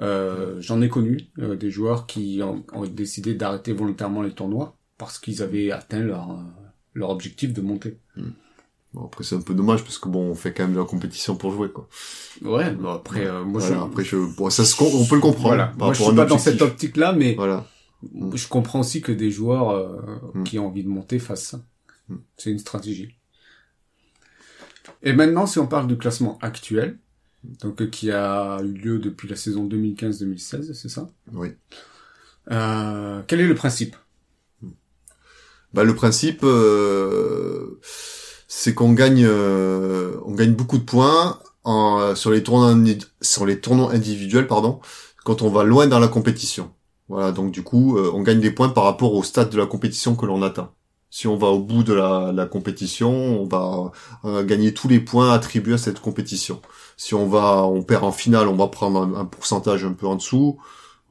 [0.00, 5.42] J'en ai connu des joueurs qui ont, ont décidé d'arrêter volontairement les tournois parce qu'ils
[5.42, 6.42] avaient atteint leur
[6.94, 7.98] leur objectif de monter.
[8.16, 8.30] Hmm.
[8.92, 10.84] Bon, après c'est un peu dommage parce que bon on fait quand même de la
[10.84, 11.88] compétition pour jouer quoi.
[12.42, 13.72] Ouais, bon après euh, moi je...
[13.72, 15.48] après je bon, ça se on peut le comprendre.
[15.48, 15.72] Voilà.
[15.78, 17.66] Moi je suis pas dans cette optique là mais voilà.
[18.34, 20.00] Je comprends aussi que des joueurs euh,
[20.34, 20.42] hmm.
[20.42, 21.60] qui ont envie de monter fassent ça.
[22.08, 22.16] Hmm.
[22.36, 23.14] C'est une stratégie.
[25.02, 26.98] Et maintenant si on parle du classement actuel
[27.44, 31.10] donc euh, qui a eu lieu depuis la saison 2015-2016, c'est ça?
[31.32, 31.48] Oui.
[32.50, 33.96] Euh, quel est le principe?
[35.74, 37.78] Bah, le principe, euh,
[38.48, 42.74] c'est qu'on gagne, euh, on gagne beaucoup de points en, sur les tournois
[43.20, 43.60] sur les
[43.92, 44.80] individuels, pardon,
[45.24, 46.72] quand on va loin dans la compétition.
[47.08, 49.66] Voilà, donc du coup, euh, on gagne des points par rapport au stade de la
[49.66, 50.70] compétition que l'on atteint.
[51.10, 53.90] Si on va au bout de la, la compétition, on va
[54.44, 56.62] gagner tous les points attribués à cette compétition.
[56.96, 60.16] Si on va, on perd en finale, on va prendre un, pourcentage un peu en
[60.16, 60.58] dessous.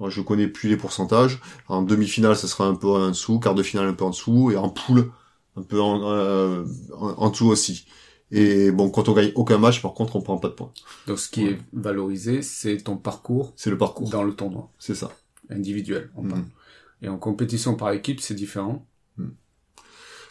[0.08, 1.40] Je connais plus les pourcentages.
[1.68, 4.52] En demi-finale, ça sera un peu en dessous, quart de finale un peu en dessous,
[4.52, 5.12] et en poule,
[5.58, 6.64] un peu en, euh,
[6.98, 7.86] en, en dessous aussi.
[8.32, 10.72] Et bon, quand on gagne aucun match, par contre, on prend pas de points.
[11.08, 14.10] Donc ce qui est valorisé, c'est ton parcours C'est le parcours.
[14.10, 15.12] dans le tournoi C'est ça.
[15.50, 16.12] individuel.
[16.16, 16.44] on parle.
[17.02, 18.86] Et en compétition par équipe, c'est différent.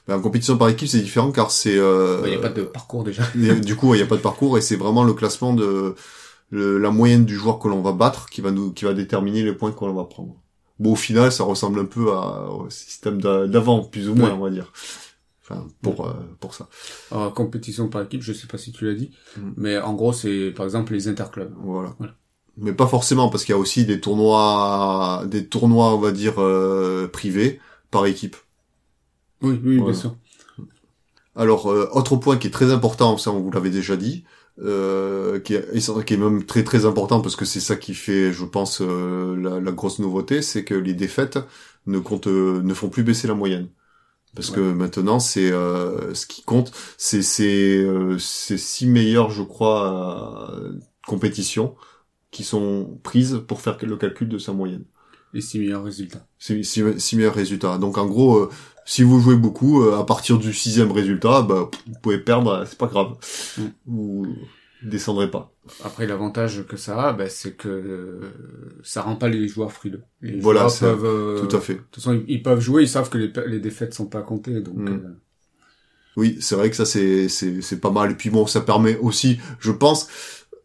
[0.06, 1.76] Mais en compétition par équipe, c'est différent car c'est.
[1.76, 3.24] Euh, Il n'y a pas de parcours déjà.
[3.34, 5.94] du coup, il n'y a pas de parcours et c'est vraiment le classement de
[6.50, 9.42] le- la moyenne du joueur que l'on va battre qui va nous qui va déterminer
[9.42, 10.34] les points qu'on va prendre.
[10.78, 14.28] Bon, au final, ça ressemble un peu à, au système d'a- d'avant, plus ou moins,
[14.28, 14.34] Ouais.
[14.34, 14.72] on va dire.
[15.42, 16.68] Enfin, pour euh, pour ça.
[17.10, 19.54] En compétition par équipe, je sais pas si tu l'as dit, Mhm.
[19.56, 21.52] mais en gros, c'est par exemple les interclubs.
[21.62, 21.94] Voilà.
[21.98, 22.14] Voilà.
[22.58, 26.34] Mais pas forcément parce qu'il y a aussi des tournois, des tournois, on va dire
[26.38, 28.36] euh, privés par équipe.
[29.42, 29.92] Oui, oui, Voilà.
[29.92, 30.16] bien sûr.
[31.36, 34.24] Alors, euh, autre point qui est très important, ça on vous l'avait déjà dit,
[34.60, 38.32] euh, qui, est, qui est même très très important parce que c'est ça qui fait,
[38.32, 41.38] je pense, euh, la, la grosse nouveauté, c'est que les défaites
[41.86, 43.68] ne comptent, euh, ne font plus baisser la moyenne.
[44.34, 44.52] Parce Ouais.
[44.52, 50.52] que maintenant, c'est euh, ce qui compte, c'est c'est euh, ces six meilleures, je crois,
[51.06, 51.76] compétitions
[52.30, 54.84] qui sont prises pour faire le calcul de sa moyenne.
[55.32, 56.26] Les six meilleurs résultats.
[56.38, 57.78] Six, six, six meilleurs résultats.
[57.78, 58.50] Donc en gros, euh,
[58.88, 62.64] si vous jouez beaucoup, euh, à partir du sixième résultat, bah, vous pouvez perdre, euh,
[62.66, 63.16] c'est pas grave.
[63.58, 63.62] Mm.
[63.86, 64.26] Vous
[64.82, 65.52] descendrez pas.
[65.84, 68.20] Après, l'avantage que ça a, ben, c'est que euh,
[68.82, 70.04] ça rend pas les joueurs frileux.
[70.22, 71.74] Les Voilà, joueurs peuvent, euh, Tout à fait.
[71.74, 74.22] De toute façon, ils, ils peuvent jouer, ils savent que les, les défaites sont pas
[74.22, 74.78] comptées, donc.
[74.78, 74.88] Mm.
[74.88, 75.20] euh,
[76.16, 78.12] Oui, c'est vrai que ça c'est c'est pas mal.
[78.12, 80.08] Et puis bon, ça permet aussi, je pense,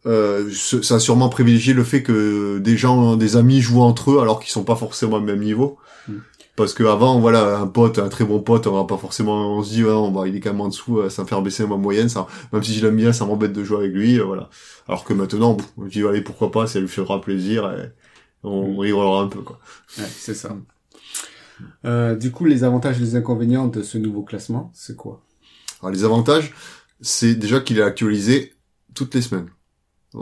[0.06, 4.20] euh, ça a sûrement privilégié le fait que des gens, des amis jouent entre eux
[4.20, 5.78] alors qu'ils sont pas forcément au même niveau.
[6.08, 6.12] Mm.
[6.56, 9.62] Parce que avant, voilà, un pote, un très bon pote, on va pas forcément, on
[9.64, 11.42] se dit, ouais, on va, il est quand même en dessous, euh, ça me faire
[11.42, 14.20] baisser ma moyenne, ça, même si je l'aime bien, ça m'embête de jouer avec lui,
[14.20, 14.50] euh, voilà.
[14.88, 17.90] Alors que maintenant, pff, je dis, allez, pourquoi pas, ça lui fera plaisir, et
[18.44, 18.78] on Mm.
[18.80, 19.58] rigolera un peu, quoi.
[19.98, 20.56] ouais, c'est ça.
[21.84, 25.22] Euh, du coup, les avantages et les inconvénients de ce nouveau classement, c'est quoi?
[25.80, 26.52] Alors les avantages,
[27.00, 28.54] c'est déjà qu'il est actualisé
[28.94, 29.50] toutes les semaines.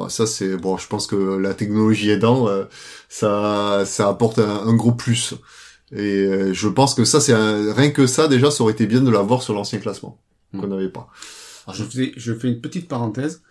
[0.08, 2.64] Ça c'est bon, je pense que la technologie aidant, euh,
[3.08, 5.34] ça ça apporte un, un gros plus.
[5.94, 8.86] Et euh, je pense que ça c'est un- rien que ça déjà, ça aurait été
[8.86, 10.18] bien de l'avoir sur l'ancien classement
[10.58, 10.70] qu'on Mm.
[10.70, 11.08] n'avait pas.
[11.66, 13.42] Alors, je, fais, je fais une petite parenthèse.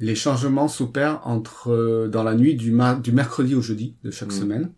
[0.00, 4.10] Les changements s'opèrent entre euh, dans la nuit du, mar- du mercredi au jeudi de
[4.10, 4.40] chaque Mm.
[4.40, 4.72] semaine.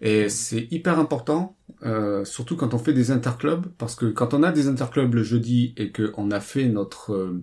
[0.00, 4.42] Et c'est hyper important, euh, surtout quand on fait des interclubs, parce que quand on
[4.42, 7.42] a des interclubs le jeudi et qu'on a fait notre euh,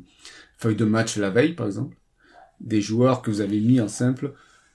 [0.57, 1.97] feuille de match la veille, par exemple,
[2.59, 4.33] des joueurs que vous avez mis en simple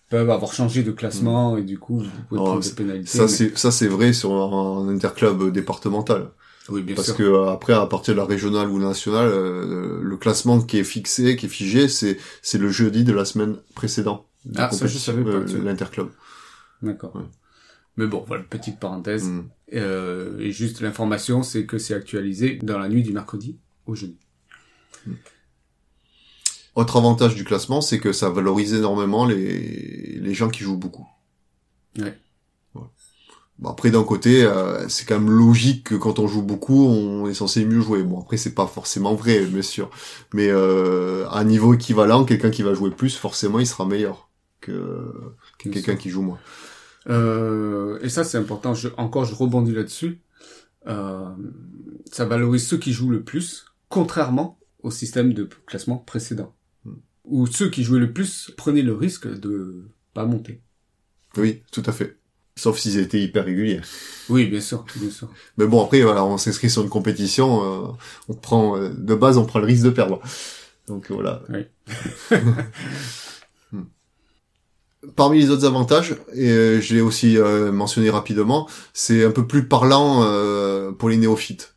[0.09, 3.09] peuvent avoir changé de classement et du coup vous pouvez prendre c'est- des pénalités.
[3.11, 6.31] Ça mais- c'est ça c'est vrai sur un, un interclub départemental.
[6.71, 7.17] oui, bien Parce sûr.
[7.17, 10.85] que euh, après, à partir de la régionale ou nationale, euh, le classement qui est
[10.85, 14.27] fixé, qui est figé, c'est c'est le jeudi de la semaine précédente.
[14.45, 15.59] de Ah, ça, je compétition, savais pas, euh, tu.
[15.63, 16.09] L'interclub.
[16.83, 17.15] D'accord.
[17.17, 17.23] Ouais.
[17.97, 19.25] Mais bon, voilà, petite parenthèse.
[19.29, 19.49] Mm.
[19.75, 24.17] Euh, et juste l'information, c'est que c'est actualisé dans la nuit du mercredi au jeudi.
[26.79, 31.09] Autre avantage du classement, c'est que ça valorise énormément les, les gens qui jouent beaucoup.
[31.99, 32.17] Ouais.
[32.73, 32.91] Voilà.
[33.59, 37.27] Bon, après, d'un côté, euh, c'est quand même logique que quand on joue beaucoup, on
[37.29, 38.05] est censé mieux jouer.
[38.05, 39.91] Bon, après, c'est pas forcément vrai, bien sûr.
[40.33, 44.31] Mais euh, à un niveau équivalent, quelqu'un qui va jouer plus, forcément, il sera meilleur
[44.61, 45.13] que,
[45.59, 46.39] que quelqu'un qui joue moins.
[47.09, 48.75] Euh, et ça, c'est important.
[48.75, 50.23] Je, encore, je rebondis là-dessus.
[50.87, 51.29] Euh,
[52.13, 56.55] ça valorise ceux qui jouent le plus, contrairement au système de classement précédent.
[57.29, 60.61] Où ceux qui jouaient le plus prenaient le risque de pas monter.
[61.37, 62.17] Oui, tout à fait.
[62.57, 63.81] Sauf s'ils étaient hyper réguliers.
[64.29, 65.29] Oui, bien sûr, bien sûr.
[65.59, 67.93] Mais bon, après, voilà, on s'inscrit sur une compétition, euh,
[68.29, 70.21] on prend, euh, de base, on prend le risque de perdre.
[70.89, 71.43] Donc voilà.
[71.49, 71.67] Oui.
[73.71, 73.83] Hmm.
[75.15, 79.47] Parmi les autres avantages, et euh, je l'ai aussi euh, mentionné rapidement, c'est un peu
[79.47, 81.75] plus parlant euh, pour les néophytes.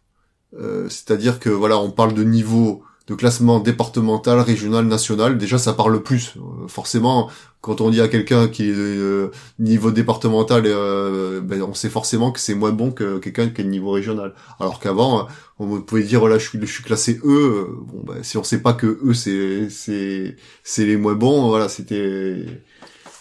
[0.57, 5.37] Euh, C'est-à-dire que voilà, on parle de niveau de classement départemental, régional, national.
[5.37, 6.35] Déjà, ça parle plus.
[6.37, 11.73] Euh, forcément, quand on dit à quelqu'un qui est euh, niveau départemental, euh, ben, on
[11.73, 14.33] sait forcément que c'est moins bon que quelqu'un qui est niveau régional.
[14.59, 15.27] Alors qu'avant,
[15.59, 17.67] on pouvait dire voilà, je suis, je suis classé E.
[17.81, 21.69] Bon, ben, si on sait pas que E c'est c'est c'est les moins bons, voilà,
[21.69, 22.45] c'était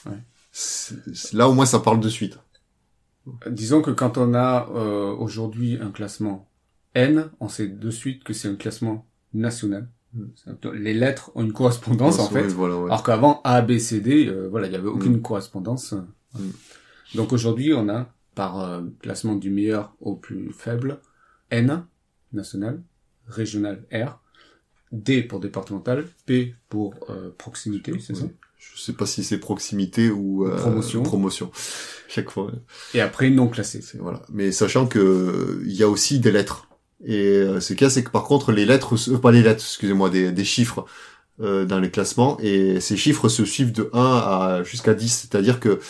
[0.07, 0.17] Ouais.
[1.33, 2.39] là au moins ça parle de suite.
[3.49, 6.49] Disons que quand on a euh, aujourd'hui un classement
[6.95, 9.89] N, on sait de suite que c'est un classement national.
[10.15, 10.25] Hmm.
[10.35, 12.49] C'est- Les lettres ont une correspondance en fait.
[12.49, 12.87] voilà, ouais.
[12.87, 15.95] Alors qu'avant A, B, C, D, euh, voilà, il y avait aucune correspondance.
[16.35, 16.49] Mm.
[17.15, 21.01] Donc aujourd'hui, on a par euh, classement du meilleur au plus faible
[21.51, 21.85] N
[22.33, 22.83] national,
[23.27, 24.21] régional R,
[24.93, 28.25] D pour départemental, P pour euh, proximité, c'est ça?
[28.59, 31.03] Je sais pas si c'est proximité ou euh, Promotion.
[31.03, 31.51] Promotion.
[32.09, 32.53] Chaque fois.
[32.95, 33.81] Et après non classé.
[33.81, 34.23] C'est- Voilà.
[34.33, 36.69] Mais sachant que il y a aussi des lettres.
[37.05, 39.43] Et euh, ce qu'il y a, c'est que par contre, les lettres, euh, pas les
[39.43, 40.85] lettres, excusez-moi, des, des chiffres
[41.41, 45.29] euh, dans les classements, et ces chiffres se suivent de 1 à jusqu'à 10.
[45.31, 45.81] C'est-à-dire que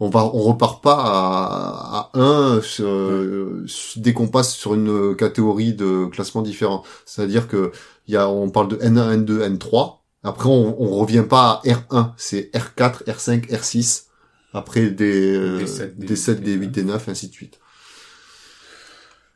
[0.00, 5.72] on va, on repart pas à, à 1 euh, dès qu'on passe sur une catégorie
[5.72, 6.84] de classement différent.
[7.04, 7.72] C'est-à-dire que
[8.06, 9.96] il y a, on parle de N1, N2, N3.
[10.22, 14.04] Après, on, on revient pas à R1, c'est R4, R5, R6.
[14.52, 17.58] Après des, euh, D7, des 7, des 8, des 9, ainsi de suite.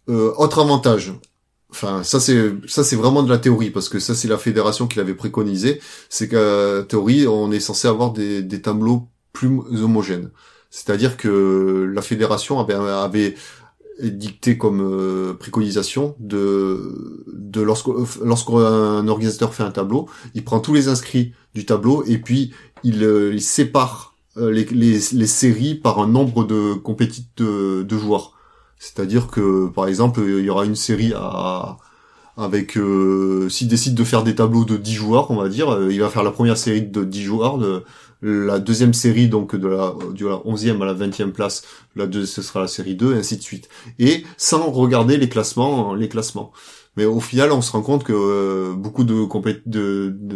[0.08, 1.12] Euh, autre avantage.
[1.70, 4.86] Enfin, ça c'est ça c'est vraiment de la théorie parce que ça c'est la fédération
[4.86, 5.80] qui l'avait préconisé.
[6.10, 10.30] C'est qu'à théorie on est censé avoir des, des tableaux plus homogènes.
[10.70, 13.34] C'est-à-dire que la fédération avait, avait
[14.00, 20.88] dicté comme euh, préconisation de de lorsqu'un organisateur fait un tableau, il prend tous les
[20.88, 25.98] inscrits du tableau et puis il, euh, il sépare euh, les, les, les séries par
[26.00, 28.32] un nombre de compétites de, de joueurs.
[28.82, 31.12] C'est-à-dire que, par exemple, il y aura une série
[32.36, 35.92] avec, euh, s'il décide de faire des tableaux de 10 joueurs, on va dire, euh,
[35.92, 37.60] il va faire la première série de 10 joueurs,
[38.22, 41.62] la deuxième série, donc, de la, de la 11e à la 20e place,
[41.94, 43.68] la ce sera la série 2, et ainsi de suite.
[44.00, 46.50] Et sans regarder les classements, les classements.
[46.96, 49.14] Mais au final, on se rend compte que euh, beaucoup de,
[49.66, 50.34] de, de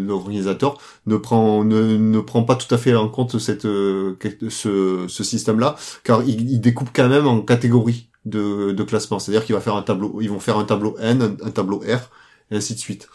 [1.07, 5.75] ne prend ne, ne prend pas tout à fait en compte cette ce, ce système-là,
[6.05, 9.21] car il, il découpe quand même en catégories de, de classement.
[9.21, 11.81] C'est-à-dire qu'il va faire un tableau, ils vont faire un tableau N, un, un tableau
[11.81, 12.11] R,
[12.53, 13.09] et ainsi de suite,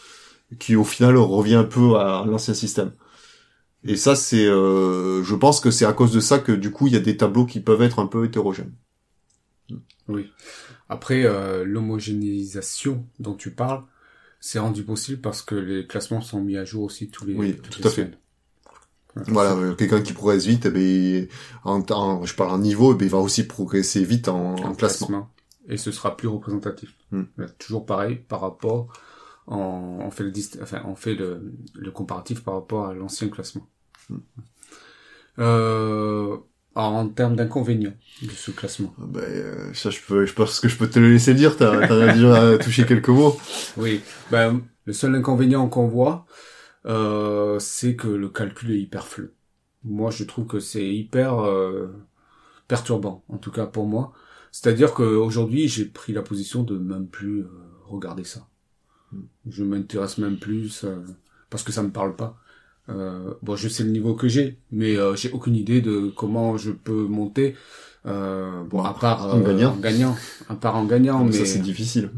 [0.60, 2.94] qui au final revient un peu à l'ancien système.
[3.84, 6.88] Et ça, c'est, euh, je pense que c'est à cause de ça que du coup,
[6.88, 8.74] il y a des tableaux qui peuvent être un peu hétérogènes.
[10.08, 10.32] Oui.
[10.90, 13.84] Après, euh, l'homogénéisation dont tu parles,
[14.40, 17.58] c'est rendu possible parce que les classements sont mis à jour aussi tous les Oui,
[17.62, 18.02] toutes tout les à fait.
[18.04, 18.12] semaines.
[18.12, 18.31] Ouais,
[19.28, 21.28] Voilà, euh, quelqu'un qui progresse vite, eh ben,
[21.66, 24.70] en, en- je parle en niveau, eh ben, il va aussi progresser vite en, en
[24.70, 25.30] en classement.
[25.68, 26.94] Et ce sera plus représentatif.
[27.12, 27.24] Hmm.
[27.60, 28.88] Toujours pareil par rapport,
[29.48, 33.28] en, on fait le dist- enfin, on fait le, le comparatif par rapport à l'ancien
[33.30, 33.68] classement.
[34.10, 34.18] Hmm.
[35.40, 36.38] Euh,
[36.76, 38.94] alors, en termes d'inconvénients de ce classement.
[38.98, 41.58] Ah Ben, euh, ça, je peux, je pense que je peux te le laisser dire.
[41.58, 43.38] T'as, t'as déjà touché quelques mots.
[43.78, 46.26] Oui, ben, le seul inconvénient qu'on voit,
[46.86, 49.30] euh, c'est que le calcul est hyper flou.
[49.84, 51.88] Moi, je trouve que c'est hyper euh,
[52.68, 54.14] perturbant, en tout cas pour moi.
[54.52, 57.48] C'est-à-dire qu'aujourd'hui, j'ai pris la position de même plus euh,
[57.88, 58.48] regarder ça.
[59.50, 60.98] Je m'intéresse même plus euh,
[61.50, 62.38] parce que ça me parle pas.
[62.90, 66.58] Euh, bon, je sais le niveau que j'ai, mais euh, j'ai aucune idée de comment
[66.58, 67.56] je peux monter.
[68.06, 69.74] Euh, bon, à part en gagnant.
[69.74, 70.16] en gagnant,
[70.50, 72.12] à part en gagnant, mais Ça, c'est difficile.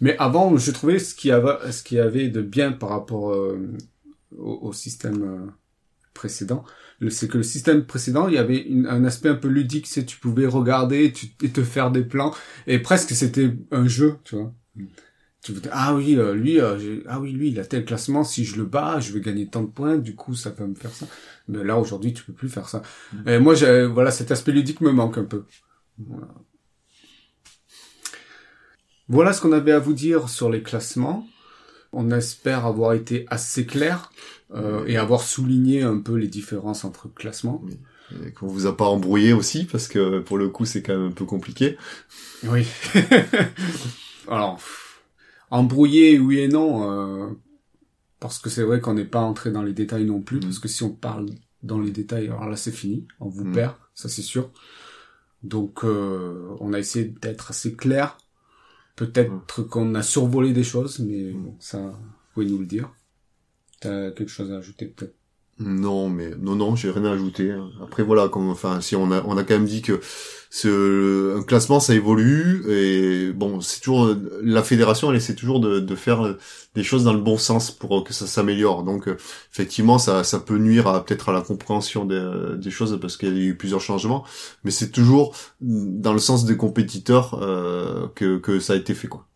[0.00, 2.90] Mais avant, je trouvais ce qu'il y avait, ce qu'il y avait de bien par
[2.90, 3.58] rapport euh,
[4.38, 5.50] au, au système euh,
[6.14, 6.64] précédent,
[7.10, 10.06] c'est que le système précédent, il y avait une- un aspect un peu ludique, c'est
[10.06, 12.34] tu pouvais regarder tu, et te faire des plans,
[12.66, 14.54] et presque c'était un jeu, tu vois.
[15.42, 18.24] Tu veux dire, ah oui, euh, lui, euh, ah oui, lui, il a tel classement.
[18.24, 19.96] Si je le bats, je vais gagner tant de points.
[19.96, 21.06] Du coup, ça va me faire ça.
[21.48, 22.82] Mais là, aujourd'hui, tu peux plus faire ça.
[23.26, 25.46] Et moi, j'ai, voilà, cet aspect ludique me manque un peu.
[25.98, 26.28] Voilà.
[29.10, 31.26] Voilà ce qu'on avait à vous dire sur les classements.
[31.92, 34.12] On espère avoir été assez clair
[34.54, 37.62] euh, et avoir souligné un peu les différences entre classements.
[38.26, 41.08] Et qu'on vous a pas embrouillé aussi, parce que pour le coup, c'est quand même
[41.08, 41.76] un peu compliqué.
[42.44, 42.66] Oui.
[44.28, 44.60] Alors,
[45.50, 47.28] embrouillé, oui et non, euh,
[48.20, 50.40] parce que c'est vrai qu'on n'est pas entré dans les détails non plus, Mm.
[50.40, 51.26] parce que si on parle
[51.62, 53.52] dans les détails, alors là c'est fini, on vous Mm.
[53.52, 54.50] perd, ça c'est sûr.
[55.42, 58.18] Donc, euh, on a essayé d'être assez clair.
[59.00, 61.96] Peut-être qu'on a survolé des choses, mais bon, ça, vous
[62.34, 62.92] pouvez nous le dire.
[63.80, 65.14] T'as quelque chose à ajouter peut-être?
[65.58, 67.50] Non, mais non, non, j'ai rien à ajouter.
[67.82, 70.00] Après, voilà, comme, enfin, si on a, on a quand même dit que
[70.50, 75.78] ce, un classement, ça évolue et bon, c'est toujours la fédération, elle essaie toujours de,
[75.78, 76.36] de faire
[76.74, 78.82] des choses dans le bon sens pour que ça s'améliore.
[78.82, 79.16] Donc, euh,
[79.52, 83.36] effectivement, ça, ça peut nuire à peut-être à la compréhension des, des choses parce qu'il
[83.36, 84.24] y a eu plusieurs changements,
[84.64, 89.08] mais c'est toujours dans le sens des compétiteurs euh, que, que ça a été fait,
[89.08, 89.26] quoi.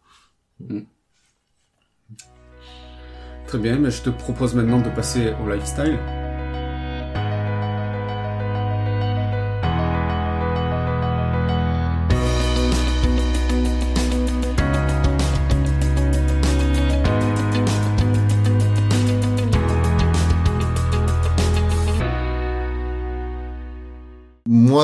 [3.47, 5.99] Très bien, mais je te propose maintenant de passer au lifestyle.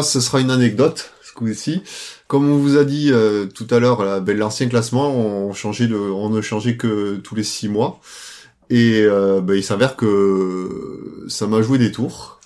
[0.03, 1.82] Ce sera une anecdote, ce coup-ci.
[2.26, 5.96] Comme on vous a dit euh, tout à l'heure, ben, l'ancien classement, on changeait de,
[5.96, 8.01] on ne changeait que tous les six mois.
[8.70, 12.40] Et euh, bah, il s'avère que ça m'a joué des tours,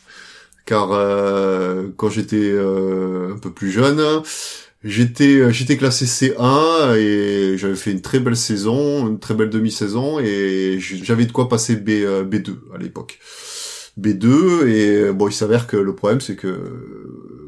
[0.64, 4.00] car euh, quand j'étais euh, un peu plus jeune,
[4.82, 10.18] j'étais j'étais classé C1 et j'avais fait une très belle saison, une très belle demi-saison
[10.18, 13.18] et j'avais de quoi passer B B2 à l'époque.
[14.00, 16.58] B2 et bon il s'avère que le problème c'est que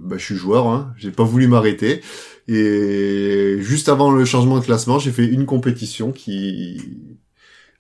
[0.06, 2.00] bah, je suis joueur, hein, j'ai pas voulu m'arrêter
[2.48, 6.80] et juste avant le changement de classement j'ai fait une compétition qui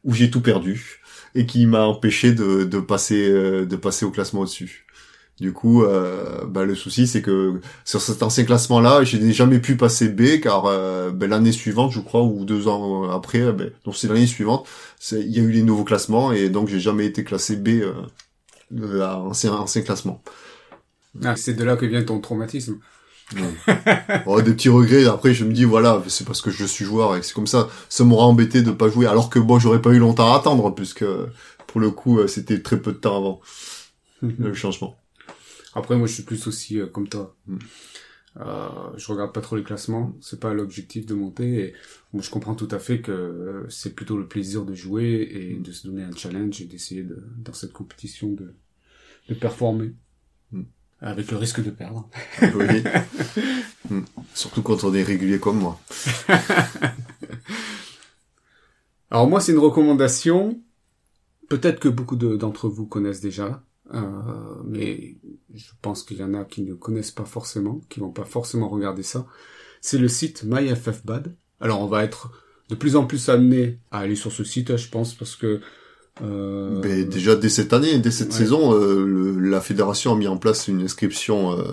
[0.04, 1.00] où j'ai tout perdu
[1.34, 4.86] et qui m'a empêché de, de passer euh, de passer au classement au-dessus.
[5.38, 9.58] Du coup, euh, bah, le souci c'est que sur cet ancien classement là, j'ai jamais
[9.58, 13.64] pu passer B car euh, bah, l'année suivante, je crois, ou deux ans après, bah,
[13.84, 14.66] donc c'est l'année suivante,
[15.12, 19.00] il y a eu les nouveaux classements et donc j'ai jamais été classé B euh,
[19.02, 20.22] à ancien, ancien classement.
[21.24, 22.78] Ah, c'est de là que vient ton traumatisme.
[24.26, 25.06] oh, des petits regrets.
[25.06, 27.68] Après, je me dis voilà, c'est parce que je suis joueur et c'est comme ça.
[27.88, 29.06] Ça m'aura embêté de pas jouer.
[29.06, 31.04] Alors que bon, j'aurais pas eu longtemps à attendre puisque
[31.66, 33.40] pour le coup, euh, c'était très peu de temps avant
[34.22, 34.96] le changement.
[35.74, 37.36] Après, moi, je suis plus aussi euh, comme toi.
[37.46, 37.58] Mm.
[38.38, 40.16] Euh, je regarde pas trop les classements.
[40.20, 41.60] C'est pas l'objectif de monter.
[41.60, 41.74] Et
[42.12, 45.54] bon, je comprends tout à fait que euh, c'est plutôt le plaisir de jouer et
[45.56, 48.54] de se donner un challenge et d'essayer de, dans cette compétition de,
[49.28, 49.92] de performer.
[51.00, 52.08] Avec le risque de perdre.
[52.42, 52.82] oui.
[53.88, 54.02] Hmm.
[54.34, 55.78] Surtout quand on est régulier comme moi.
[59.12, 60.60] Alors moi, c'est une recommandation.
[61.48, 63.62] Peut-être que beaucoup d'entre vous connaissent déjà,
[63.94, 64.00] euh,
[64.64, 65.14] mais
[65.54, 68.68] je pense qu'il y en a qui ne connaissent pas forcément, qui vont pas forcément
[68.68, 69.26] regarder ça.
[69.80, 71.36] C'est le site MyFFBad.
[71.60, 72.32] Alors on va être
[72.68, 75.60] de plus en plus amené à aller sur ce site, je pense, parce que
[76.22, 76.80] euh...
[76.80, 80.66] Ben, déjà dès cette année, dès cette saison, euh, la fédération a mis en place
[80.66, 81.64] une inscription euh,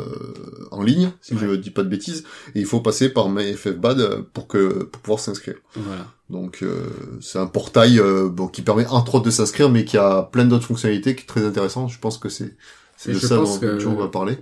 [0.71, 2.23] en ligne, si je ne dis pas de bêtises,
[2.53, 5.55] et il faut passer par MyFFBAD pour que pour pouvoir s'inscrire.
[5.75, 6.07] Voilà.
[6.29, 6.89] Donc euh,
[7.21, 10.45] c'est un portail euh, bon, qui permet entre autres de s'inscrire, mais qui a plein
[10.45, 11.87] d'autres fonctionnalités qui est très intéressant.
[11.87, 12.55] Je pense que c'est
[12.97, 13.85] c'est de ça dont que...
[13.85, 14.37] on va parler.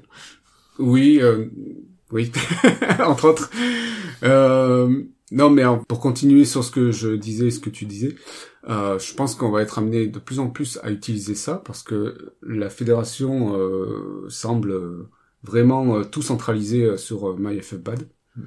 [0.79, 1.21] Oui,
[2.11, 2.31] oui,
[3.05, 3.51] entre autres.
[5.31, 8.15] Non, mais pour continuer sur ce que je disais, ce que tu disais.
[8.67, 11.83] Euh, je pense qu'on va être amené de plus en plus à utiliser ça parce
[11.83, 15.07] que la fédération euh, semble
[15.43, 18.09] vraiment euh, tout centraliser sur MyFFBAD.
[18.35, 18.41] Hmm.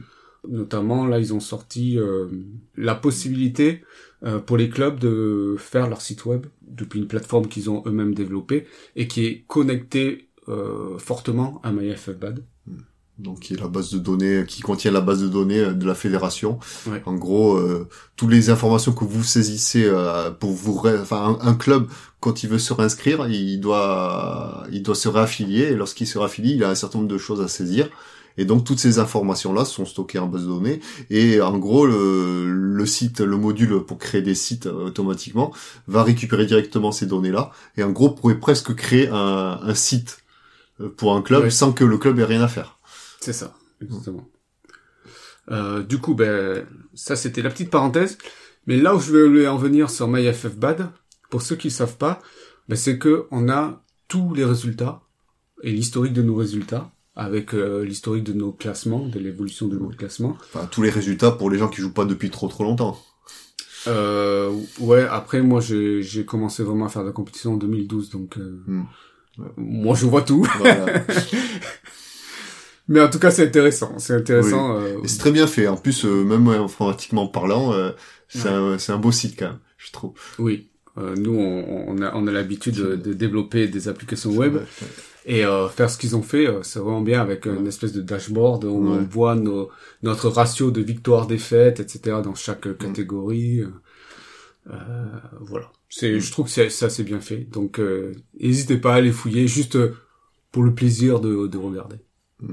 [0.47, 1.99] Notamment, là, ils ont sorti
[2.77, 3.83] la possibilité
[4.45, 8.67] pour les clubs de faire leur site web depuis une plateforme qu'ils ont eux-mêmes développée
[8.95, 10.29] et qui est connectée
[10.99, 12.45] fortement à MyFFBAD.
[13.19, 15.87] Donc qui est la base de données, qui contient la base de données euh, de
[15.87, 16.59] la fédération.
[17.07, 21.87] En gros, euh, toutes les informations que vous saisissez euh, pour vous, enfin un, club
[22.19, 26.55] quand il veut se réinscrire, il doit, il doit se réaffilier et lorsqu'il se réaffilie,
[26.55, 27.89] il a un certain nombre de choses à saisir.
[28.37, 30.81] Et donc toutes ces informations-là sont stockées en base de données.
[31.09, 35.53] Et en gros, le, le site, le module pour créer des sites automatiquement
[35.87, 37.53] va récupérer directement ces données-là.
[37.77, 40.25] Et en gros, pourrait presque créer un, un site
[40.97, 42.79] pour un club sans que le club ait rien à faire.
[43.25, 44.29] C'est ça, exactement.
[45.51, 48.19] Euh, du coup, ben, ça c'était la petite parenthèse.
[48.67, 50.91] Mais là où je vais en venir sur MyFFBAD,
[51.31, 52.21] pour ceux qui ne savent pas,
[52.69, 55.01] ben, c'est que on a tous les résultats
[55.63, 59.89] et l'historique de nos résultats avec euh, l'historique de nos classements, de l'évolution de nos
[59.89, 60.37] classements.
[60.53, 63.01] Enfin, tous les résultats pour les gens qui jouent pas depuis trop trop longtemps.
[63.87, 68.37] Euh, ouais, après moi j'ai commencé vraiment à faire de la compétition en 2012, donc
[68.37, 68.85] euh, hmm.
[69.57, 70.47] moi je vois tout.
[70.59, 70.87] Voilà.
[72.89, 73.99] Mais en tout cas, c'est intéressant.
[73.99, 74.79] C'est intéressant.
[74.79, 74.99] Euh...
[75.07, 75.67] C'est très bien fait.
[75.67, 77.93] En plus, euh, même informatiquement parlant, euh,
[78.29, 80.13] c'est un, un, beau site quand même, je trouve.
[80.39, 80.71] Oui.
[80.99, 84.59] Euh, nous, on, on, a, on a l'habitude de, de, développer des applications web.
[85.27, 88.65] Et euh, faire ce qu'ils ont fait, c'est vraiment bien avec une espèce de dashboard
[88.65, 89.71] où on voit nos,
[90.03, 92.19] notre ratio de victoire-défaite, etc.
[92.23, 92.75] dans chaque mm.
[92.75, 93.63] catégorie.
[95.41, 95.73] voilà.
[95.89, 96.19] C'est, mm.
[96.19, 97.49] je trouve que c'est assez bien fait.
[97.51, 97.81] Donc,
[98.39, 99.79] n'hésitez pas à aller fouiller, juste
[100.53, 101.97] pour le plaisir de, de regarder.
[102.41, 102.53] Mm.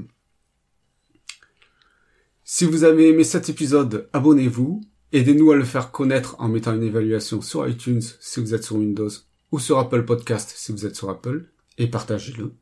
[2.44, 4.80] Si vous avez aimé cet épisode, abonnez-vous.
[5.12, 8.76] Aidez-nous à le faire connaître en mettant une évaluation sur iTunes si vous êtes sur
[8.76, 9.10] Windows
[9.52, 12.54] ou sur Apple Podcast si vous êtes sur Apple et partagez-le.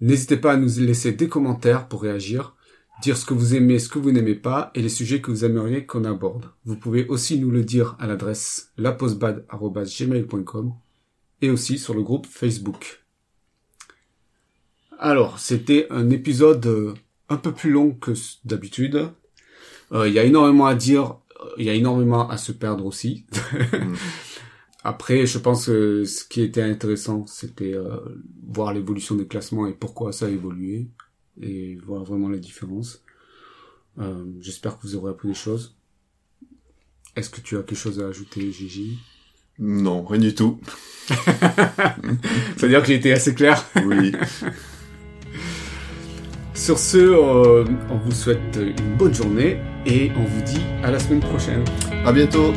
[0.00, 2.56] N'hésitez pas à nous laisser des commentaires pour réagir,
[3.00, 5.46] dire ce que vous aimez, ce que vous n'aimez pas et les sujets que vous
[5.46, 6.50] aimeriez qu'on aborde.
[6.66, 10.74] Vous pouvez aussi nous le dire à l'adresse lapostbad.gmail.com
[11.40, 13.02] et aussi sur le groupe Facebook.
[14.98, 16.92] Alors, c'était un épisode euh,
[17.28, 18.12] un peu plus long que
[18.44, 19.10] d'habitude.
[19.92, 21.16] Euh, il y a énormément à dire,
[21.56, 23.26] il y a énormément à se perdre aussi.
[23.72, 23.94] Mm.
[24.84, 27.98] Après, je pense que ce qui était intéressant, c'était euh,
[28.46, 30.88] voir l'évolution des classements et pourquoi ça a évolué,
[31.40, 33.02] et voir vraiment la différence.
[33.98, 35.76] Euh, J'espère que vous aurez appris des choses.
[37.16, 38.98] Est-ce que tu as quelque chose à ajouter, Gigi?
[39.58, 40.60] Non, rien du tout.
[42.56, 43.66] C'est-à-dire que j'ai été assez clair?
[43.84, 44.12] Oui.
[46.68, 49.56] Sur ce, euh, on vous souhaite une bonne journée
[49.86, 51.64] et on vous dit à la semaine prochaine.
[52.04, 52.52] À bientôt.